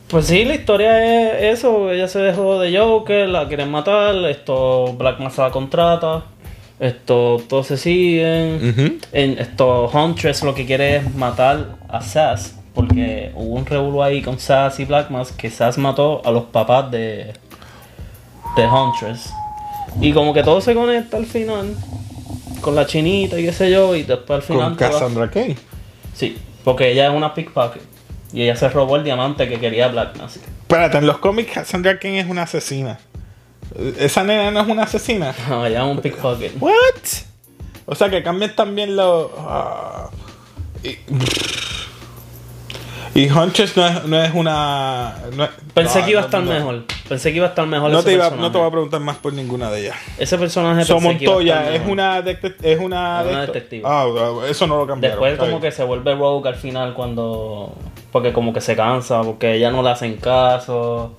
Pues 0.07 0.27
sí, 0.27 0.45
la 0.45 0.53
historia 0.53 1.39
es 1.39 1.57
eso. 1.59 1.91
Ella 1.91 2.07
se 2.07 2.19
dejó 2.19 2.59
de 2.59 2.77
Joker, 2.77 3.27
la 3.27 3.47
quieren 3.47 3.69
matar. 3.71 4.15
Esto, 4.29 4.93
Black 4.93 5.19
Massa 5.19 5.43
la 5.45 5.51
contrata. 5.51 6.24
Esto, 6.79 7.41
todos 7.50 7.67
se 7.67 7.77
siguen. 7.77 9.00
En 9.12 9.39
esto, 9.39 9.89
Huntress 9.89 10.43
lo 10.43 10.53
que 10.53 10.65
quiere 10.65 10.98
es 10.98 11.15
matar 11.15 11.77
a 11.89 12.01
Sass. 12.01 12.55
Porque 12.74 13.31
hubo 13.34 13.55
un 13.55 13.65
revuelo 13.65 14.03
ahí 14.03 14.22
con 14.22 14.38
Sass 14.38 14.79
y 14.79 14.86
Black 14.86 15.10
Mask 15.10 15.36
que 15.36 15.50
Sass 15.50 15.79
mató 15.79 16.22
a 16.24 16.29
los 16.29 16.43
papás 16.46 16.91
de, 16.91 17.34
de 18.55 18.67
Huntress. 18.67 19.34
Y 20.00 20.13
como 20.13 20.34
que 20.34 20.43
todo 20.43 20.62
se 20.62 20.75
conecta 20.75 21.17
al 21.17 21.25
final. 21.25 21.75
Con 22.62 22.75
la 22.75 22.86
chinita 22.86 23.39
y 23.39 23.46
qué 23.46 23.53
sé 23.53 23.72
yo. 23.72 23.96
Y 23.96 24.03
después 24.03 24.38
al 24.38 24.43
final. 24.43 24.69
Con 24.69 24.75
Cassandra 24.75 25.31
Kane. 25.31 25.57
Sí, 26.13 26.38
porque 26.63 26.91
ella 26.91 27.07
es 27.07 27.13
una 27.13 27.34
pickpocket. 27.34 27.81
Y 28.34 28.43
ella 28.43 28.55
se 28.55 28.69
robó 28.69 28.98
el 28.98 29.03
diamante 29.03 29.48
que 29.50 29.60
quería 29.60 29.88
Black 29.88 30.17
Mask. 30.17 30.41
Espérate, 30.62 30.98
en 30.98 31.07
los 31.07 31.17
cómics 31.17 31.53
Cassandra 31.53 31.98
Kane 31.98 32.19
es 32.19 32.27
una 32.27 32.43
asesina. 32.43 33.00
¿Esa 34.00 34.24
nena 34.24 34.51
no 34.51 34.62
es 34.62 34.67
una 34.67 34.84
asesina? 34.84 35.34
No, 35.50 35.65
ella 35.65 35.84
es 35.86 35.91
un 35.91 36.00
pickpocket. 36.00 36.53
¿What? 36.60 36.74
O 37.86 37.96
sea 37.96 38.10
que 38.10 38.22
cambian 38.24 38.55
también 38.55 38.96
los... 38.96 39.29
ah, 39.38 40.10
y, 40.84 40.98
y 43.15 43.31
Huntress 43.31 43.75
no 43.75 43.88
es, 43.88 44.05
no 44.05 44.22
es 44.22 44.34
una... 44.34 45.15
no 45.36 45.43
es- 45.46 45.50
Pensé 45.74 46.00
no, 46.00 46.05
que 46.05 46.12
iba 46.12 46.22
a 46.22 46.25
estar 46.25 46.41
mejor. 46.43 46.84
Pensé 47.07 47.31
que 47.31 47.38
iba 47.38 47.46
a 47.48 47.50
estar 47.50 47.65
mejor 47.65 47.89
No 47.91 48.00
ese 48.00 48.10
te, 48.10 48.13
iba, 48.15 48.24
personaje. 48.25 48.41
no 48.48 48.51
te 48.51 48.57
voy 48.60 48.67
a 48.67 48.72
preguntar 48.72 49.00
más 49.00 49.17
por 49.17 49.34
ninguna 49.34 49.72
de 49.72 49.81
ellas. 49.81 49.96
Ese 50.17 50.38
personaje 50.38 50.84
So 50.86 51.00
Montoya 51.00 51.74
es 51.74 51.81
una, 51.88 52.19
es 52.19 52.79
una, 52.79 53.22
Una 53.22 53.41
detective. 53.41 53.84
Ah, 53.86 54.05
eso 54.50 54.67
no 54.67 54.77
lo 54.77 54.88
cambiaron. 54.88 55.19
Después 55.24 55.39
como 55.39 55.62
que 55.62 55.72
se 55.72 55.84
vuelve 55.84 56.13
rogue 56.15 56.50
al 56.50 56.55
final 56.55 56.93
cuando... 56.93 57.74
Porque 58.12 58.34
como 58.34 58.53
que 58.53 58.62
se 58.62 58.75
cansa, 58.75 59.22
porque 59.22 59.55
ella 59.55 59.72
no 59.72 59.81
le 59.81 59.89
hacen 59.89 60.17
caso. 60.17 61.15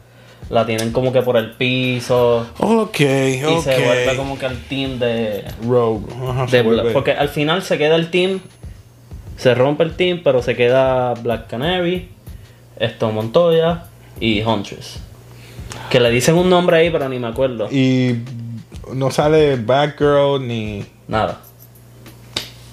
La 0.50 0.64
tienen 0.64 0.92
como 0.92 1.12
que 1.12 1.20
por 1.22 1.36
el 1.36 1.52
piso. 1.52 2.46
Ok, 2.58 3.00
Y 3.00 3.44
ok. 3.44 3.62
se 3.62 3.84
vuelve 3.84 4.16
como 4.16 4.38
que 4.38 4.46
al 4.46 4.56
team 4.62 4.98
de... 4.98 5.44
Rogue. 5.66 6.06
Ajá, 6.26 6.46
de 6.46 6.90
porque 6.92 7.12
al 7.12 7.28
final 7.28 7.62
se 7.62 7.76
queda 7.76 7.96
el 7.96 8.10
team. 8.10 8.40
Se 9.36 9.54
rompe 9.54 9.84
el 9.84 9.94
team, 9.94 10.22
pero 10.24 10.42
se 10.42 10.56
queda 10.56 11.14
Black 11.14 11.48
Canary, 11.48 12.08
esto 12.78 13.12
Montoya 13.12 13.84
y 14.18 14.42
Huntress. 14.42 15.00
Que 15.90 16.00
le 16.00 16.10
dicen 16.10 16.34
un 16.34 16.50
nombre 16.50 16.78
ahí, 16.78 16.90
pero 16.90 17.08
ni 17.08 17.18
me 17.18 17.28
acuerdo. 17.28 17.68
Y 17.70 18.20
no 18.94 19.10
sale 19.10 19.56
Batgirl 19.56 20.46
ni... 20.46 20.84
Nada. 21.06 21.40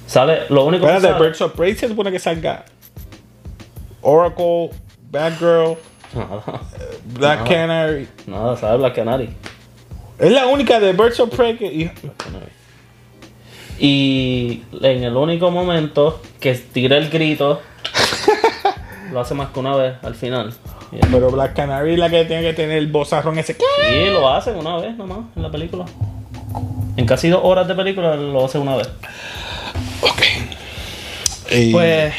Sale, 0.07 0.43
lo 0.49 0.65
único 0.65 0.87
que 0.87 0.99
sale... 0.99 1.19
Birds 1.19 1.41
of 1.41 1.53
Prey 1.53 1.75
se 1.75 1.87
supone 1.87 2.11
que 2.11 2.19
salga 2.19 2.65
Oracle, 4.01 4.71
Batgirl, 5.11 5.77
Nada, 6.15 6.43
Black 7.05 7.39
Nada. 7.39 7.49
Canary. 7.49 8.07
nada, 8.27 8.57
sale 8.57 8.77
Black 8.77 8.95
Canary. 8.95 9.29
Es 10.17 10.31
la 10.31 10.47
única 10.47 10.79
de 10.79 10.93
Birds 10.93 11.19
of 11.19 11.35
Prey 11.35 11.57
que... 11.57 11.65
y- 11.65 11.83
Black 12.01 12.17
Canary. 12.17 12.51
Y 13.77 14.63
en 14.81 15.03
el 15.03 15.15
único 15.17 15.51
momento 15.51 16.21
que 16.39 16.53
tira 16.55 16.95
el 16.97 17.09
grito, 17.09 17.61
lo 19.11 19.19
hace 19.19 19.33
más 19.33 19.49
que 19.49 19.59
una 19.59 19.75
vez 19.75 19.95
al 20.01 20.15
final. 20.15 20.53
Pero 21.11 21.29
Black 21.29 21.53
Canary 21.55 21.93
es 21.93 21.99
la 21.99 22.09
que 22.09 22.23
tiene 22.23 22.41
que 22.43 22.53
tener 22.53 22.77
el 22.77 22.87
bozarrón 22.87 23.37
ese. 23.37 23.53
Sí, 23.55 24.05
lo 24.13 24.29
hacen 24.33 24.55
una 24.55 24.77
vez 24.77 24.95
nomás 24.95 25.19
en 25.35 25.43
la 25.43 25.51
película. 25.51 25.83
En 26.95 27.05
casi 27.05 27.27
dos 27.27 27.41
horas 27.43 27.67
de 27.67 27.75
película 27.75 28.15
lo 28.15 28.45
hace 28.45 28.57
una 28.57 28.77
vez. 28.77 28.87
Ok. 30.01 30.21
Y- 31.51 31.71
Pues 31.73 32.13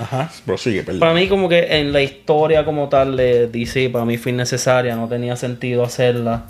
Ajá, 0.00 0.30
prosigue, 0.44 0.82
perdón. 0.82 1.00
para 1.00 1.14
mí 1.14 1.28
como 1.28 1.48
que 1.48 1.78
en 1.80 1.92
la 1.92 2.02
historia 2.02 2.64
como 2.64 2.88
tal 2.88 3.16
de 3.16 3.48
DC, 3.48 3.90
para 3.90 4.04
mí 4.04 4.16
fue 4.16 4.32
innecesaria, 4.32 4.94
no 4.96 5.08
tenía 5.08 5.36
sentido 5.36 5.82
hacerla. 5.82 6.46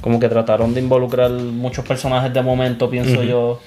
Como 0.00 0.18
que 0.18 0.28
trataron 0.28 0.72
de 0.72 0.80
involucrar 0.80 1.30
muchos 1.30 1.84
personajes 1.86 2.32
de 2.32 2.42
momento, 2.42 2.88
pienso 2.88 3.22
yo. 3.22 3.60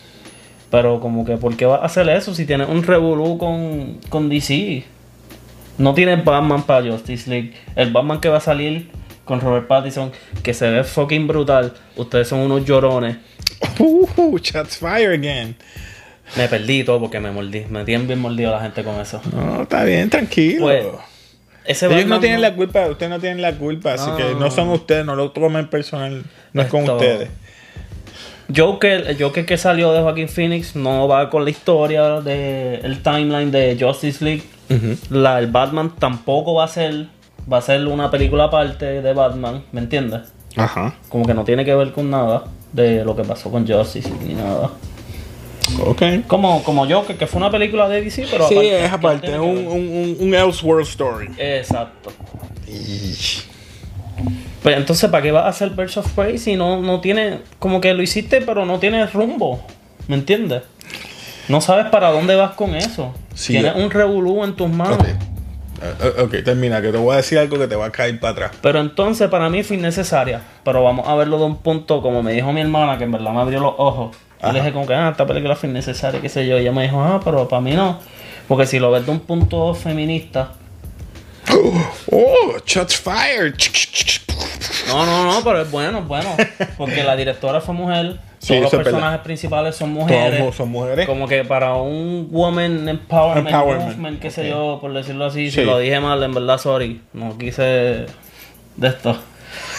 Pero 0.72 1.00
como 1.00 1.24
que, 1.24 1.38
¿por 1.38 1.56
qué 1.56 1.68
vas 1.68 1.82
a 1.82 1.86
hacer 1.86 2.10
eso 2.10 2.34
si 2.34 2.46
tienes 2.46 2.68
un 2.68 2.82
revolú 2.82 3.38
con, 3.38 4.00
con 4.10 4.30
DC? 4.30 4.84
No 5.78 5.94
tienes 5.94 6.24
Batman 6.24 6.64
para 6.64 6.92
Justice 6.92 7.30
League. 7.30 7.54
El 7.76 7.92
Batman 7.92 8.20
que 8.20 8.30
va 8.30 8.38
a 8.38 8.42
salir 8.42 8.90
con 9.26 9.40
Robert 9.40 9.68
Pattinson, 9.68 10.12
que 10.42 10.54
se 10.54 10.70
ve 10.70 10.84
fucking 10.84 11.28
brutal. 11.28 11.74
Ustedes 11.96 12.28
son 12.28 12.40
unos 12.40 12.66
llorones. 12.66 13.18
Uh, 13.80 14.38
shots 14.42 14.78
fire 14.78 15.14
again. 15.14 15.56
Me 16.38 16.48
perdí 16.48 16.84
todo 16.84 17.00
porque 17.00 17.20
me 17.20 17.32
mordí. 17.32 17.66
Me 17.70 17.84
tienen 17.86 18.08
bien 18.08 18.20
mordido 18.20 18.52
la 18.52 18.62
gente 18.62 18.84
con 18.84 19.00
eso. 19.00 19.22
No, 19.34 19.64
está 19.64 19.84
bien, 19.84 20.10
tranquilo. 20.10 20.62
Pues, 20.62 20.86
Ese 21.66 21.86
Ellos 21.86 21.98
Batman 21.98 22.10
no 22.10 22.20
tienen 22.20 22.42
la 22.42 22.56
culpa, 22.56 22.88
ustedes 22.88 23.10
no 23.10 23.20
tienen 23.20 23.42
la 23.42 23.54
culpa, 23.54 23.94
así 23.94 24.10
que 24.18 24.36
no 24.36 24.52
son 24.52 24.70
ustedes, 24.70 25.06
no 25.06 25.16
lo 25.16 25.32
tomen 25.32 25.70
personal, 25.70 26.24
no 26.52 26.62
es 26.62 26.68
con 26.68 26.90
ustedes. 26.90 27.30
Joker, 28.56 29.06
el 29.08 29.22
Joker 29.22 29.46
que 29.46 29.58
salió 29.58 29.94
de 29.94 30.02
Joaquin 30.02 30.28
Phoenix 30.28 30.76
no 30.76 31.08
va 31.08 31.30
con 31.30 31.44
la 31.44 31.50
historia 31.50 32.22
de 32.22 32.76
el 32.84 33.02
timeline 33.02 33.52
de 33.52 33.78
Justice 33.80 34.24
League. 34.24 34.44
La, 35.10 35.40
el 35.40 35.48
Batman 35.48 35.94
tampoco 35.98 36.56
va 36.56 36.66
a 36.66 36.68
ser 36.68 37.08
va 37.52 37.58
a 37.58 37.62
ser 37.62 37.86
una 37.88 38.10
película 38.10 38.46
aparte 38.46 39.02
de 39.02 39.14
Batman, 39.14 39.64
¿me 39.72 39.82
entiendes? 39.82 40.22
Ajá. 40.56 40.96
Como 41.10 41.26
que 41.26 41.34
no 41.34 41.44
tiene 41.44 41.66
que 41.66 41.76
ver 41.76 41.92
con 41.92 42.10
nada 42.10 42.46
de 42.72 43.04
lo 43.04 43.16
que 43.16 43.24
pasó 43.24 43.52
con 43.52 43.68
Justice 43.68 44.10
League 44.10 44.26
ni 44.26 44.34
nada. 44.36 44.72
Ok. 45.82 46.02
Como, 46.28 46.64
como 46.64 46.88
Joker, 46.88 47.18
que 47.18 47.28
fue 47.28 47.40
una 47.40 47.50
película 47.52 47.88
de 47.90 48.02
DC, 48.02 48.28
pero 48.30 48.48
Sí, 48.48 48.56
aparte. 48.56 48.86
es 48.86 48.92
aparte, 48.92 49.40
un, 49.40 49.68
un, 49.68 50.18
un, 50.20 50.34
Elseworld 50.34 50.88
story. 50.88 51.30
Exacto. 51.38 52.12
Pues 54.62 54.78
entonces, 54.78 55.10
¿para 55.10 55.22
qué 55.24 55.32
vas 55.32 55.46
a 55.46 55.50
hacer 55.50 55.72
Birds 55.72 55.98
of 55.98 56.10
Prey 56.14 56.38
si 56.38 56.56
no, 56.56 56.82
no 56.82 57.02
tiene, 57.02 57.40
como 57.60 57.82
que 57.82 57.94
lo 57.94 58.02
hiciste, 58.02 58.42
pero 58.42 58.66
no 58.66 58.80
tiene 58.80 59.06
rumbo? 59.08 59.62
¿Me 60.08 60.16
entiendes? 60.16 60.64
No 61.50 61.60
sabes 61.60 61.88
para 61.88 62.12
dónde 62.12 62.36
vas 62.36 62.52
con 62.52 62.76
eso. 62.76 63.14
Sí. 63.34 63.54
Tienes 63.54 63.76
un 63.76 63.92
revolú 63.92 64.44
en 64.44 64.56
tus 64.56 64.70
manos. 64.70 64.98
Ok. 65.00 65.06
Eh, 65.84 66.22
ok, 66.22 66.36
termina, 66.46 66.82
que 66.82 66.92
te 66.94 66.98
voy 66.98 67.14
a 67.14 67.18
decir 67.18 67.38
algo 67.38 67.58
que 67.60 67.68
te 67.68 67.76
va 67.76 67.88
a 67.88 67.92
caer 67.92 68.18
para 68.20 68.32
atrás. 68.32 68.52
Pero 68.62 68.80
entonces 68.80 69.28
para 69.28 69.50
mí 69.50 69.64
fue 69.64 69.76
innecesaria. 69.76 70.42
Pero 70.64 70.82
vamos 70.82 71.08
a 71.10 71.16
verlo 71.16 71.38
de 71.40 71.44
un 71.46 71.58
punto, 71.58 72.02
como 72.02 72.24
me 72.24 72.32
dijo 72.32 72.54
mi 72.54 72.62
hermana, 72.62 72.98
que 72.98 73.04
en 73.04 73.12
verdad 73.12 73.32
me 73.32 73.42
abrió 73.42 73.60
los 73.60 73.74
ojos. 73.78 74.16
Yo 74.44 74.52
le 74.52 74.60
dije 74.60 74.74
como 74.74 74.86
que, 74.88 74.94
ah, 74.94 75.10
esta 75.12 75.26
película 75.26 75.56
fue 75.56 75.70
innecesaria, 75.70 76.22
qué 76.22 76.30
sé 76.30 76.46
yo. 76.48 76.58
Y 76.58 76.62
ella 76.62 76.72
me 76.72 76.84
dijo, 76.84 77.02
ah, 77.02 77.20
pero 77.24 77.48
para 77.48 77.62
mí 77.62 77.72
no. 77.74 78.00
Porque 78.48 78.66
si 78.66 78.80
lo 78.80 78.92
ves 78.92 79.06
de 79.06 79.12
un 79.12 79.20
punto 79.22 79.74
feminista, 79.74 80.52
Oh, 82.12 82.58
shots 82.66 82.98
fired. 82.98 83.54
No, 84.88 85.06
no, 85.06 85.26
no, 85.26 85.44
pero 85.44 85.62
es 85.62 85.72
bueno, 85.72 86.00
es 86.00 86.08
bueno. 86.08 86.36
Porque 86.78 87.04
la 87.04 87.16
directora 87.16 87.62
fue 87.62 87.74
mujer. 87.74 88.18
Sí, 88.40 88.50
todos 88.50 88.64
los 88.64 88.72
personajes 88.72 89.02
verdad. 89.12 89.24
principales 89.24 89.76
son 89.76 89.94
mujeres. 89.94 90.40
Todos 90.40 90.56
son 90.56 90.70
mujeres. 90.70 91.06
Como 91.08 91.28
que 91.28 91.46
para 91.46 91.76
un 91.76 92.28
woman 92.30 92.90
empowerment, 92.90 93.48
Empowerment, 93.48 93.90
movement, 93.98 94.20
qué 94.20 94.30
sé 94.32 94.50
yo, 94.50 94.80
por 94.82 94.92
decirlo 94.94 95.26
así, 95.26 95.50
Sí. 95.50 95.62
si 95.62 95.66
lo 95.66 95.78
dije 95.80 96.00
mal, 96.02 96.22
en 96.24 96.34
verdad, 96.34 96.58
sorry. 96.58 97.02
No 97.14 97.38
quise 97.38 97.62
de 97.62 98.08
esto. 98.88 99.18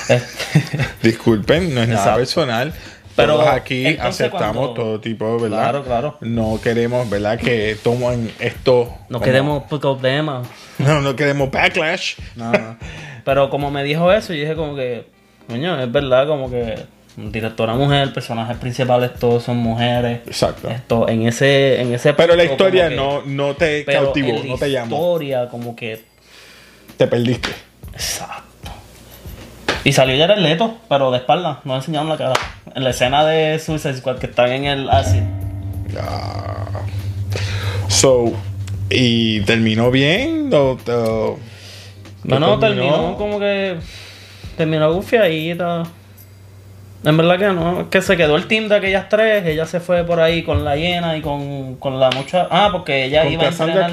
Este, 0.08 0.78
Disculpen, 1.02 1.74
no 1.74 1.82
es 1.82 1.88
nada 1.88 2.14
personal. 2.16 2.72
Pero, 3.16 3.34
Todos 3.34 3.48
aquí 3.48 3.86
aceptamos 4.00 4.56
cuando- 4.56 4.74
todo 4.74 5.00
tipo, 5.00 5.38
¿verdad? 5.38 5.58
Claro, 5.58 5.84
claro. 5.84 6.16
No 6.20 6.58
queremos, 6.60 7.08
¿verdad? 7.08 7.38
Que 7.38 7.76
tomen 7.82 8.32
esto. 8.40 8.92
no 9.08 9.18
como- 9.18 9.20
queremos 9.24 9.62
problemas. 9.64 10.48
No, 10.78 11.00
no 11.00 11.14
queremos 11.14 11.50
backlash. 11.50 12.16
No, 12.34 12.50
no. 12.50 12.76
Pero 13.24 13.48
como 13.50 13.70
me 13.70 13.84
dijo 13.84 14.10
eso, 14.12 14.32
yo 14.34 14.40
dije 14.40 14.54
como 14.56 14.74
que, 14.74 15.06
coño, 15.48 15.80
es 15.80 15.90
verdad, 15.92 16.26
como 16.26 16.50
que 16.50 16.74
directora 17.16 17.74
mujer, 17.74 18.12
personajes 18.12 18.56
principales 18.56 19.14
todos 19.14 19.44
son 19.44 19.58
mujeres. 19.58 20.20
Exacto. 20.26 20.68
Esto, 20.68 21.08
en 21.08 21.28
ese, 21.28 21.80
en 21.80 21.94
ese 21.94 22.12
Pero 22.14 22.34
la 22.34 22.42
historia 22.44 22.88
que- 22.88 22.96
no, 22.96 23.22
no 23.24 23.54
te 23.54 23.84
cautivó, 23.84 24.32
la 24.40 24.44
no 24.44 24.56
te 24.58 24.70
llamó. 24.72 24.96
historia, 24.96 25.48
como 25.48 25.76
que. 25.76 26.02
Te 26.96 27.06
perdiste. 27.06 27.50
Exacto. 27.92 28.42
Y 29.84 29.92
salió 29.92 30.16
ya 30.16 30.24
el 30.24 30.42
leto, 30.42 30.78
pero 30.88 31.10
de 31.10 31.18
espalda, 31.18 31.60
no 31.64 31.76
enseñaron 31.76 32.08
la 32.08 32.16
cara. 32.16 32.32
En 32.74 32.84
la 32.84 32.90
escena 32.90 33.24
de 33.24 33.58
Suicide 33.58 33.94
Squad 33.98 34.16
que 34.18 34.26
están 34.26 34.50
en 34.50 34.64
el 34.64 34.88
acid. 34.90 35.22
Ah. 36.00 36.64
So, 37.88 38.32
¿y 38.90 39.40
terminó 39.42 39.90
bien? 39.90 40.50
¿O, 40.52 40.78
o- 40.86 41.38
Bueno, 42.24 42.58
terminó? 42.58 42.84
terminó 42.92 43.16
como 43.18 43.38
que. 43.38 43.76
Terminó 44.56 44.92
gufiadita. 44.94 45.82
En 47.04 47.16
verdad 47.18 47.38
que 47.38 47.46
no, 47.48 47.82
es 47.82 47.86
que 47.88 48.00
se 48.00 48.16
quedó 48.16 48.36
el 48.36 48.46
team 48.46 48.68
de 48.68 48.76
aquellas 48.76 49.10
tres. 49.10 49.44
Ella 49.44 49.66
se 49.66 49.80
fue 49.80 50.04
por 50.04 50.20
ahí 50.20 50.42
con 50.42 50.64
la 50.64 50.76
hiena 50.76 51.16
y 51.16 51.20
con, 51.20 51.76
con 51.76 52.00
la 52.00 52.10
mucha. 52.10 52.48
Ah, 52.50 52.70
porque 52.72 53.04
ella 53.04 53.24
¿Con 53.24 53.32
iba 53.34 53.42
a 53.42 53.48
entrenar. 53.48 53.90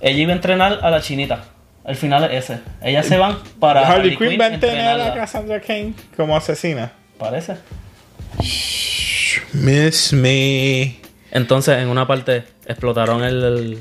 Ella 0.00 0.18
iba 0.18 0.32
a 0.32 0.36
entrenar 0.36 0.78
a 0.82 0.90
la 0.90 1.02
chinita. 1.02 1.44
El 1.84 1.96
final 1.96 2.24
es 2.24 2.44
ese. 2.50 2.60
Ellas 2.82 3.06
se 3.06 3.16
van 3.16 3.38
para. 3.58 3.86
Harley 3.88 4.16
Quinn 4.16 4.38
va 4.40 4.44
a 4.46 4.54
entrenar 4.54 5.00
a. 5.00 5.14
Cassandra 5.14 5.60
Cain 5.60 5.94
como 6.16 6.36
asesina. 6.36 6.92
Parece. 7.18 7.56
Miss 9.52 10.12
me. 10.12 10.96
Entonces, 11.32 11.78
en 11.78 11.88
una 11.88 12.06
parte 12.06 12.44
explotaron 12.66 13.22
el. 13.24 13.42
el, 13.44 13.78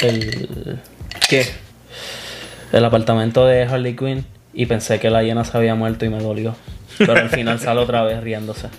el- 0.00 0.78
¿Qué? 1.28 1.46
el 2.72 2.84
apartamento 2.84 3.46
de 3.46 3.62
Harley 3.64 3.96
Quinn 3.96 4.24
y 4.52 4.66
pensé 4.66 4.98
que 5.00 5.08
la 5.10 5.22
hiena 5.22 5.44
se 5.44 5.56
había 5.56 5.74
muerto 5.74 6.04
y 6.04 6.08
me 6.08 6.18
dolió. 6.18 6.54
Pero 6.98 7.14
al 7.14 7.30
final 7.30 7.58
sale 7.60 7.80
otra 7.80 8.02
vez 8.02 8.22
riéndose. 8.22 8.68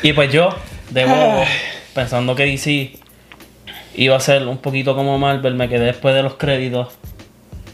Y 0.00 0.12
pues 0.12 0.32
yo, 0.32 0.50
debo, 0.90 1.42
pensando 1.92 2.36
que 2.36 2.44
DC 2.44 2.92
iba 4.04 4.16
a 4.16 4.20
ser 4.20 4.46
un 4.46 4.58
poquito 4.58 4.94
como 4.94 5.18
Marvel, 5.18 5.54
me 5.54 5.68
quedé 5.68 5.86
después 5.86 6.14
de 6.14 6.22
los 6.22 6.34
créditos 6.34 6.88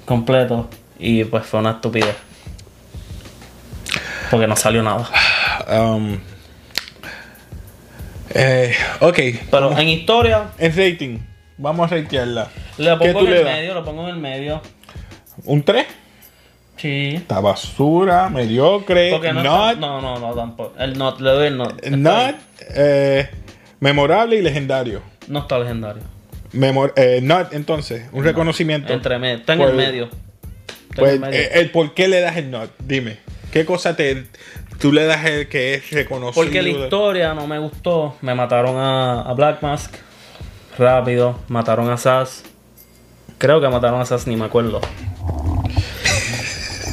completos 0.04 0.66
y 0.99 1.25
pues 1.25 1.45
fue 1.47 1.61
una 1.61 1.73
estupidez. 1.73 2.16
Porque 4.31 4.47
no 4.47 4.57
salió 4.57 4.83
nada. 4.83 5.09
Um, 5.71 6.19
eh, 8.31 8.75
ok. 9.00 9.17
Pero 9.50 9.67
vamos- 9.69 9.78
en 9.78 9.89
historia, 9.89 10.49
en 10.58 10.71
rating, 10.76 11.19
vamos 11.58 11.91
a 11.93 11.95
ratearla. 11.97 12.49
le 12.78 12.99
¿Qué 12.99 13.13
pongo 13.13 13.28
en 13.28 13.34
el 13.34 13.45
medio, 13.45 13.75
lo 13.75 13.84
pongo 13.84 14.02
en 14.08 14.15
el 14.15 14.21
medio. 14.21 14.60
¿Un 15.45 15.63
3? 15.63 15.87
Sí. 16.76 17.15
Está 17.17 17.41
basura, 17.41 18.28
mediocre, 18.28 19.10
Porque 19.13 19.32
no, 19.32 19.43
not, 19.43 19.75
está- 19.75 19.80
no, 19.87 20.00
no, 20.00 20.19
no, 20.19 20.34
tampoco. 20.34 20.75
El 20.78 20.99
not, 20.99 21.21
le 21.21 21.30
doy 21.30 21.47
el 21.49 21.56
not. 21.56 21.84
Not 21.87 22.34
eh, 22.75 23.30
memorable 23.80 24.37
y 24.37 24.43
legendario. 24.43 25.02
No 25.28 25.41
está 25.41 25.58
legendario. 25.58 26.02
Memor 26.54 26.93
eh, 26.97 27.21
not, 27.23 27.52
entonces, 27.52 28.04
un 28.12 28.25
reconocimiento. 28.25 28.93
Entre 28.93 29.19
medio. 29.19 29.36
Está 29.38 29.52
en 29.54 29.60
el 29.60 29.75
medio. 29.75 30.04
Está 30.04 31.00
Pues, 31.00 31.14
en 31.17 31.25
el 31.25 31.30
medio. 31.30 31.40
eh, 31.40 31.50
el 31.54 31.71
por 31.71 31.95
qué 31.95 32.08
le 32.08 32.21
das 32.21 32.36
el 32.36 32.50
not, 32.50 32.71
dime. 32.78 33.19
¿Qué 33.52 33.64
cosa 33.64 33.95
te 33.97 34.25
tú 34.78 34.93
le 34.93 35.04
das 35.04 35.25
el 35.26 35.49
que 35.49 35.75
es 35.75 35.90
reconocido? 35.90 36.32
Porque 36.45 36.62
la 36.62 36.69
historia 36.71 37.34
no 37.34 37.47
me 37.47 37.58
gustó. 37.58 38.17
Me 38.21 38.34
mataron 38.34 38.76
a, 38.76 39.21
a 39.23 39.32
Black 39.34 39.62
Mask. 39.62 39.95
Rápido. 40.78 41.38
Mataron 41.49 41.88
a 41.90 41.97
Sass. 41.97 42.43
Creo 43.38 43.60
que 43.60 43.69
mataron 43.69 44.00
a 44.00 44.04
Sass, 44.04 44.26
ni 44.26 44.34
me 44.36 44.45
acuerdo. 44.47 44.80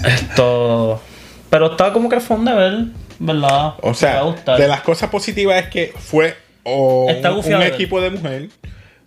Esto. 0.06 1.02
Pero 1.50 1.72
está 1.74 1.92
como 1.92 2.10
que 2.10 2.20
fun 2.20 2.46
de 2.46 2.54
ver, 2.54 2.78
¿verdad? 3.20 3.74
O 3.82 3.94
sea, 3.94 4.24
de 4.58 4.68
las 4.68 4.82
cosas 4.82 5.10
positivas 5.10 5.64
es 5.64 5.70
que 5.70 5.94
fue 5.98 6.36
o 6.64 7.06
un, 7.08 7.54
un 7.56 7.62
equipo 7.64 8.00
de 8.02 8.12
mujer, 8.12 8.50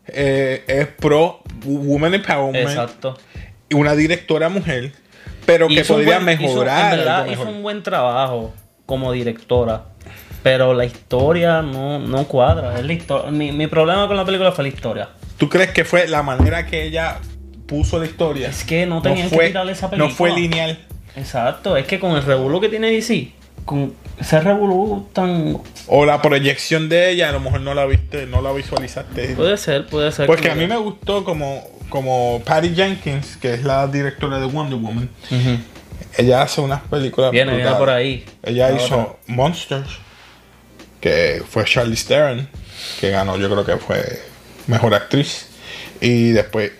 eh, 0.07 0.65
es 0.67 0.87
pro 0.89 1.43
woman 1.65 2.15
empowerment, 2.15 2.69
Exacto. 2.69 3.17
y 3.69 3.75
una 3.75 3.95
directora 3.95 4.49
mujer, 4.49 4.93
pero 5.47 5.69
que 5.69 5.75
Hizo 5.75 5.95
podría 5.95 6.19
buen- 6.19 6.41
hizo- 6.41 6.43
mejorar. 6.55 6.93
en 6.93 6.99
verdad, 7.01 7.27
hizo 7.31 7.43
un 7.49 7.63
buen 7.63 7.83
trabajo 7.83 8.53
como 8.87 9.13
directora. 9.13 9.85
Pero 10.43 10.75
la 10.75 10.85
historia 10.85 11.63
no, 11.63 11.99
no 11.99 12.25
cuadra. 12.29 12.79
Es 12.79 12.85
la 12.85 12.93
histo- 12.93 13.31
mi, 13.31 13.51
mi 13.53 13.67
problema 13.67 14.07
con 14.07 14.17
la 14.17 14.27
película 14.27 14.53
fue 14.53 14.65
la 14.65 14.69
historia. 14.69 15.09
¿Tú 15.39 15.49
crees 15.49 15.71
que 15.71 15.87
fue 15.87 16.07
la 16.07 16.23
manera 16.23 16.67
que 16.67 16.83
ella 16.85 17.19
puso 17.67 17.99
la 17.99 18.05
historia? 18.05 18.49
Es 18.51 18.63
que 18.63 18.85
no 18.85 19.01
tenían 19.01 19.31
fue, 19.31 19.39
que 19.39 19.47
quitarle 19.49 19.73
esa 19.73 19.89
película. 19.89 20.11
No 20.11 20.15
fue 20.15 20.33
lineal. 20.33 20.79
Exacto, 21.17 21.79
es 21.79 21.87
que 21.87 21.99
con 21.99 22.13
el 22.15 22.23
revolú 22.23 22.61
que 22.61 22.69
tiene 22.69 22.91
DC, 22.91 23.33
con 23.65 23.95
ese 24.19 24.41
revolú 24.41 25.09
tan... 25.13 25.61
O 25.87 26.05
la 26.07 26.23
proyección 26.23 26.89
de 26.89 27.11
ella, 27.11 27.29
a 27.29 27.33
lo 27.33 27.41
mejor 27.41 27.61
no 27.61 27.75
la 27.75 27.85
viste, 27.85 28.27
no 28.27 28.41
la 28.41 28.53
visualizaste. 28.53 29.35
Puede 29.35 29.57
ser, 29.57 29.87
puede 29.87 30.13
ser. 30.13 30.27
Porque 30.27 30.51
a 30.51 30.55
mí 30.55 30.67
me 30.67 30.77
gustó 30.77 31.25
como, 31.25 31.69
como 31.89 32.41
Patty 32.45 32.75
Jenkins, 32.75 33.37
que 33.37 33.55
es 33.55 33.65
la 33.65 33.87
directora 33.87 34.39
de 34.39 34.47
Wonder 34.47 34.79
Woman. 34.79 35.09
Ella 36.17 36.43
hace 36.43 36.61
unas 36.61 36.83
películas. 36.83 37.33
Viene, 37.33 37.57
viene 37.57 37.73
por 37.73 37.91
ahí. 37.91 38.25
Ella 38.43 38.69
Ahora. 38.69 38.83
hizo 38.83 39.19
Monsters, 39.27 39.99
que 41.01 41.43
fue 41.49 41.65
Charlie 41.65 41.97
Theron, 41.97 42.49
que 43.01 43.11
ganó, 43.11 43.37
yo 43.37 43.51
creo 43.51 43.65
que 43.65 43.77
fue 43.77 44.23
mejor 44.67 44.95
actriz. 44.95 45.49
Y 46.01 46.31
después 46.31 46.73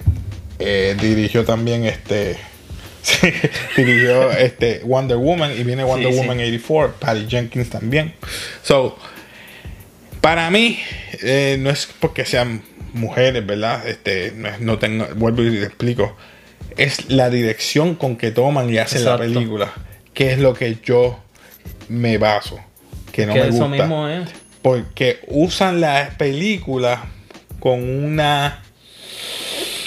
eh, 0.59 0.97
dirigió 1.01 1.45
también 1.45 1.85
este. 1.85 2.39
Sí, 3.05 3.29
dirigió 3.77 4.31
este 4.33 4.81
Wonder 4.85 5.17
Woman 5.17 5.53
y 5.57 5.63
viene 5.63 5.85
Wonder 5.85 6.09
Sí, 6.09 6.15
sí. 6.15 6.19
Woman 6.21 6.39
84, 6.39 6.95
Patty 6.99 7.27
Jenkins 7.29 7.71
también. 7.71 8.15
So, 8.63 8.99
para 10.21 10.51
mí, 10.51 10.79
eh, 11.23 11.57
no 11.61 11.71
es 11.71 11.89
porque 12.01 12.25
sean 12.25 12.63
mujeres, 12.95 13.45
¿verdad? 13.47 13.87
Este, 13.87 14.33
no, 14.61 14.79
tengo, 14.79 15.07
vuelvo 15.17 15.43
y 15.43 15.51
le 15.51 15.67
explico. 15.67 16.17
Es 16.77 17.11
la 17.11 17.31
dirección 17.31 17.95
con 17.95 18.17
que 18.17 18.31
toman 18.31 18.69
y 18.73 18.79
hacen 18.79 19.03
Exacto. 19.03 19.25
la 19.25 19.33
película. 19.33 19.73
Que 20.13 20.33
es 20.33 20.39
lo 20.39 20.55
que 20.55 20.79
yo 20.83 21.21
me 21.89 22.19
baso. 22.19 22.59
Que 23.13 23.27
no 23.27 23.35
que 23.35 23.41
me 23.43 23.49
eso 23.49 23.69
gusta. 23.69 23.85
mismo 23.85 24.09
es. 24.09 24.31
Porque 24.63 25.21
usan 25.29 25.81
la 25.81 26.15
película 26.17 27.05
con 27.61 27.81
una. 27.83 28.63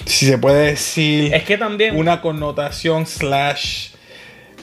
Si 0.07 0.25
se 0.25 0.37
puede 0.37 0.67
decir. 0.67 1.33
Es 1.33 1.43
que 1.43 1.57
también... 1.57 1.97
Una 1.97 2.21
connotación 2.21 3.05
slash. 3.05 3.89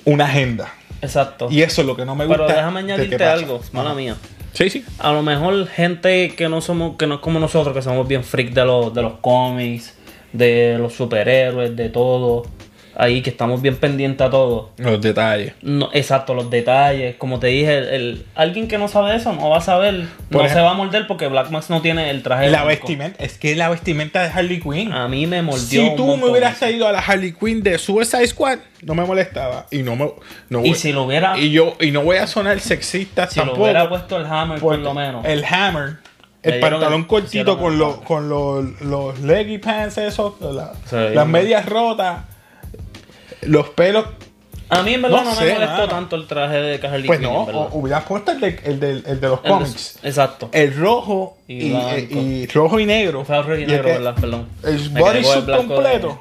Una 0.05 0.25
agenda. 0.25 0.73
Exacto. 1.01 1.49
Y 1.51 1.63
eso 1.63 1.83
es 1.83 1.87
lo 1.87 1.97
que 1.97 2.05
no 2.05 2.15
me 2.15 2.27
gusta. 2.27 2.47
Pero 2.47 2.57
déjame 2.57 2.81
añadirte 2.81 3.25
algo, 3.25 3.61
mala 3.73 3.95
mía. 3.95 4.17
Sí, 4.53 4.71
sí. 4.71 4.85
A 4.99 5.13
lo 5.13 5.23
mejor 5.23 5.67
gente 5.67 6.35
que 6.37 6.49
no 6.49 6.61
somos, 6.61 6.97
que 6.97 7.07
no 7.07 7.17
es 7.17 7.21
como 7.21 7.41
nosotros, 7.41 7.75
que 7.75 7.83
somos 7.83 8.07
bien 8.07 8.25
freak 8.25 8.53
de 8.53 8.65
los, 8.65 8.95
de 8.95 9.03
los 9.03 9.15
cómics, 9.21 9.95
de 10.33 10.79
los 10.79 10.95
superhéroes, 10.95 11.77
de 11.77 11.89
todo. 11.89 12.47
Ahí 12.97 13.23
que 13.23 13.31
estamos 13.31 13.61
bien 13.61 13.77
pendientes 13.77 14.25
a 14.27 14.31
todo. 14.31 14.71
Los 14.77 15.01
detalles. 15.01 15.55
No, 15.63 15.91
exacto, 15.93 16.33
los 16.35 16.49
detalles. 16.51 17.17
Como 17.17 17.41
te 17.41 17.49
dije, 17.49 17.79
el, 17.79 17.85
el- 17.89 18.27
alguien 18.37 18.69
que 18.69 18.79
no 18.79 18.87
sabe 18.89 19.17
eso 19.17 19.33
no 19.33 19.51
va 19.51 19.59
a 19.59 19.61
saber. 19.61 20.07
Por 20.31 20.45
no 20.45 20.49
se 20.49 20.61
va 20.61 20.71
a 20.71 20.75
morder 20.75 21.07
porque 21.09 21.27
Black 21.27 21.51
Max 21.51 21.71
no 21.71 21.83
tiene 21.83 22.11
el 22.11 22.23
traje. 22.23 22.51
La 22.51 22.63
blanco. 22.65 22.69
vestimenta. 22.87 23.25
Es 23.25 23.37
que 23.37 23.57
la 23.57 23.69
vestimenta 23.69 24.23
de 24.23 24.29
Harley 24.29 24.61
Quinn. 24.61 24.93
A 24.93 25.09
mí 25.09 25.27
me 25.27 25.43
mordió. 25.43 25.61
si 25.65 25.79
un 25.81 25.97
tú 25.97 26.17
me 26.17 26.27
hubieras 26.27 26.59
traído 26.59 26.87
a 26.87 26.93
la 26.93 27.01
Harley 27.01 27.33
Quinn 27.33 27.63
de 27.63 27.79
Suicide 27.79 28.27
Squad, 28.29 28.59
no 28.83 28.95
me 28.95 29.05
molestaba. 29.05 29.67
Y 29.73 29.83
no 29.83 29.97
me. 29.97 30.11
No 30.49 30.61
Y 30.65 30.69
voy- 30.71 30.75
si 30.75 30.93
lo 30.93 31.03
hubiera, 31.05 31.37
y 31.39 31.51
yo 31.51 31.75
y 31.81 31.91
no 31.91 32.03
voy 32.03 32.19
a 32.19 32.27
sonar 32.29 32.61
sexista 32.61 33.27
si 33.27 33.41
lo 33.41 33.47
tampoco. 33.47 33.63
hubiera 33.65 33.89
puesto 33.89 34.17
el 34.19 34.27
Hammer, 34.27 34.61
por 34.61 34.79
lo 34.79 34.95
menos. 34.95 35.25
El 35.25 35.45
Hammer 35.45 35.97
el 36.45 36.61
pantalón 36.61 37.01
el- 37.01 37.07
cortito 37.07 37.59
con, 37.59 37.79
los 37.79 37.97
con 38.03 38.29
los, 38.29 38.81
los 38.83 39.19
leggy 39.21 39.57
pants 39.59 39.97
esos, 39.99 40.35
la- 40.41 40.75
las 40.93 41.27
medias 41.27 41.65
rotas, 41.67 42.19
los 43.47 43.69
pelos. 43.71 44.05
A 44.71 44.83
mí 44.83 44.95
en 44.95 45.03
verdad 45.03 45.19
No 45.19 45.25
no, 45.25 45.35
sé, 45.35 45.45
me 45.45 45.53
molestó 45.55 45.89
tanto 45.89 46.17
el 46.17 46.27
traje 46.27 46.57
de 46.57 46.87
Harley 46.87 47.07
Pues 47.07 47.21
Quinn, 47.21 47.29
no, 47.31 47.69
hubieras 47.73 48.05
puesto 48.05 48.33
el 48.33 48.41
de, 48.41 48.61
el 48.65 48.81
de, 48.81 48.91
el 48.93 49.21
de 49.21 49.29
los 49.29 49.39
El 49.39 49.43
de- 49.45 49.49
cómics. 49.51 49.99
Exacto. 50.03 50.49
El 50.53 50.75
rojo 50.77 51.37
Y 51.47 51.67
y, 51.67 51.71
blanco. 51.71 51.97
y- 52.11 52.19
y 52.19 52.47
rojo 52.47 52.81
y 52.81 52.87
negro. 52.87 53.25
Fue 53.25 53.37
rojo 53.37 53.55
y 53.57 53.67
negro, 53.67 53.85
¿verdad? 53.85 54.15
Perdón. 54.19 54.49
El 54.63 54.89
bodysuit 54.89 55.47
completo. 55.57 56.21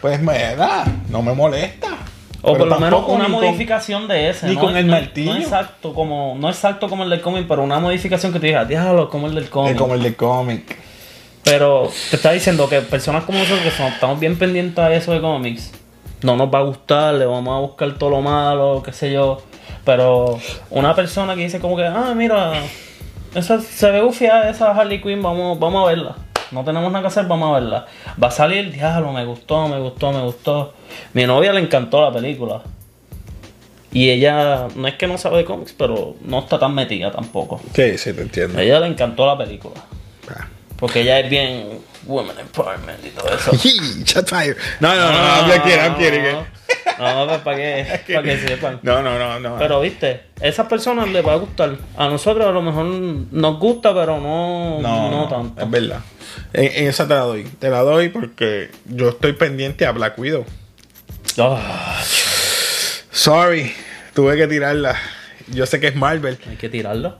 Pues 0.00 0.20
me 0.22 0.56
da, 0.56 0.84
no 1.10 1.20
me 1.22 1.34
molesta. 1.34 1.88
O 2.42 2.56
por 2.56 2.66
lo 2.68 2.80
menos 2.80 3.04
una 3.06 3.24
con- 3.24 3.32
modificación 3.32 4.08
de 4.08 4.30
ese. 4.30 4.46
ni 4.46 4.54
¿no? 4.54 4.60
con 4.62 4.76
el 4.76 4.86
No- 4.86 4.92
martillo. 4.92 5.34
No 5.34 5.38
exacto 5.40 5.92
como, 5.92 6.36
no 6.38 6.48
exacto 6.48 6.88
como 6.88 7.04
el 7.04 7.10
del 7.10 7.20
cómic, 7.20 7.44
pero 7.46 7.62
una 7.62 7.80
modificación 7.80 8.32
que 8.32 8.40
te 8.40 8.46
diga, 8.46 8.64
déjalo 8.64 9.10
como 9.10 9.26
el 9.26 9.34
del 9.34 9.50
cómic. 9.50 9.74
eh, 9.74 9.76
como 9.76 9.94
el 9.94 10.02
de 10.02 10.14
cómic. 10.14 10.76
Pero 11.42 11.90
te 12.08 12.16
está 12.16 12.30
diciendo 12.32 12.66
que 12.68 12.80
personas 12.80 13.24
como 13.24 13.38
nosotros 13.38 13.60
que 13.62 13.68
estamos 13.88 14.18
bien 14.20 14.38
pendientes 14.38 14.78
a 14.78 14.92
eso 14.94 15.12
de 15.12 15.20
cómics, 15.20 15.70
no 16.22 16.36
nos 16.36 16.52
va 16.52 16.58
a 16.58 16.62
gustar, 16.62 17.14
le 17.14 17.26
vamos 17.26 17.56
a 17.56 17.60
buscar 17.60 17.92
todo 17.98 18.10
lo 18.10 18.20
malo, 18.20 18.82
qué 18.84 18.92
sé 18.92 19.12
yo. 19.12 19.42
Pero 19.84 20.38
una 20.70 20.94
persona 20.94 21.34
que 21.34 21.42
dice 21.42 21.60
como 21.60 21.76
que, 21.76 21.84
ah, 21.84 22.12
mira, 22.14 22.52
esa, 23.34 23.60
se 23.60 23.90
ve 23.90 24.02
gufiada 24.02 24.50
esa 24.50 24.70
Harley 24.70 25.00
Quinn, 25.00 25.22
vamos, 25.22 25.58
vamos 25.58 25.84
a 25.84 25.90
verla. 25.90 26.16
No 26.50 26.64
tenemos 26.64 26.90
nada 26.90 27.02
que 27.02 27.08
hacer, 27.08 27.26
vamos 27.26 27.50
a 27.50 27.60
verla. 27.60 27.86
Va 28.22 28.28
a 28.28 28.30
salir, 28.30 28.72
diablo, 28.72 29.12
me 29.12 29.24
gustó, 29.24 29.68
me 29.68 29.78
gustó, 29.78 30.12
me 30.12 30.22
gustó. 30.22 30.74
Mi 31.12 31.24
novia 31.24 31.52
le 31.52 31.60
encantó 31.60 32.02
la 32.02 32.12
película. 32.12 32.62
Y 33.92 34.10
ella, 34.10 34.68
no 34.76 34.86
es 34.86 34.94
que 34.94 35.06
no 35.06 35.18
sabe 35.18 35.38
de 35.38 35.44
cómics, 35.44 35.74
pero 35.76 36.16
no 36.22 36.40
está 36.40 36.58
tan 36.58 36.74
metida 36.74 37.10
tampoco. 37.10 37.60
Sí, 37.74 37.98
sí, 37.98 38.12
te 38.12 38.22
entiendo. 38.22 38.58
A 38.58 38.62
ella 38.62 38.80
le 38.80 38.86
encantó 38.86 39.26
la 39.26 39.36
película. 39.36 39.80
Ah. 40.28 40.46
Porque 40.76 41.00
ella 41.00 41.18
es 41.20 41.28
bien 41.30 41.80
women 42.06 42.38
empowerment 42.38 43.04
y 43.04 43.10
todo 43.10 43.28
eso. 43.28 43.52
Shots 44.04 44.30
fired. 44.30 44.56
No, 44.80 44.94
no, 44.94 45.12
no, 45.12 45.12
no, 45.12 45.52
I'm 45.54 45.62
kidding, 45.62 45.80
I'm 45.80 45.96
kidding. 45.96 46.22
No, 46.98 47.26
pues 47.26 47.40
para 47.40 47.56
que, 48.06 48.14
para 48.14 48.22
que 48.22 48.38
sepan. 48.38 48.80
No, 48.82 49.02
no, 49.02 49.18
no, 49.18 49.40
no. 49.40 49.58
Pero 49.58 49.80
viste, 49.80 50.22
esas 50.40 50.66
personas 50.66 51.08
les 51.08 51.26
va 51.26 51.32
a 51.32 51.36
gustar. 51.36 51.76
A 51.96 52.08
nosotros 52.08 52.46
a 52.46 52.50
lo 52.50 52.62
mejor 52.62 52.84
nos 52.84 53.58
gusta, 53.58 53.94
pero 53.94 54.20
no, 54.20 54.80
no, 54.80 55.10
no, 55.10 55.10
no, 55.10 55.28
tanto. 55.28 55.62
Es 55.62 55.70
verdad. 55.70 56.00
En, 56.52 56.64
en 56.64 56.88
esa 56.88 57.06
te 57.06 57.14
la 57.14 57.20
doy. 57.20 57.44
Te 57.44 57.70
la 57.70 57.80
doy 57.80 58.08
porque 58.08 58.70
yo 58.86 59.10
estoy 59.10 59.32
pendiente 59.32 59.86
a 59.86 59.92
Black 59.92 60.18
Widow. 60.18 60.44
Ah, 61.38 62.02
Sorry, 63.10 63.72
tuve 64.14 64.36
que 64.36 64.46
tirarla. 64.46 64.96
Yo 65.48 65.66
sé 65.66 65.80
que 65.80 65.88
es 65.88 65.96
Marvel. 65.96 66.38
hay 66.48 66.56
que 66.56 66.68
tirarlo. 66.68 67.18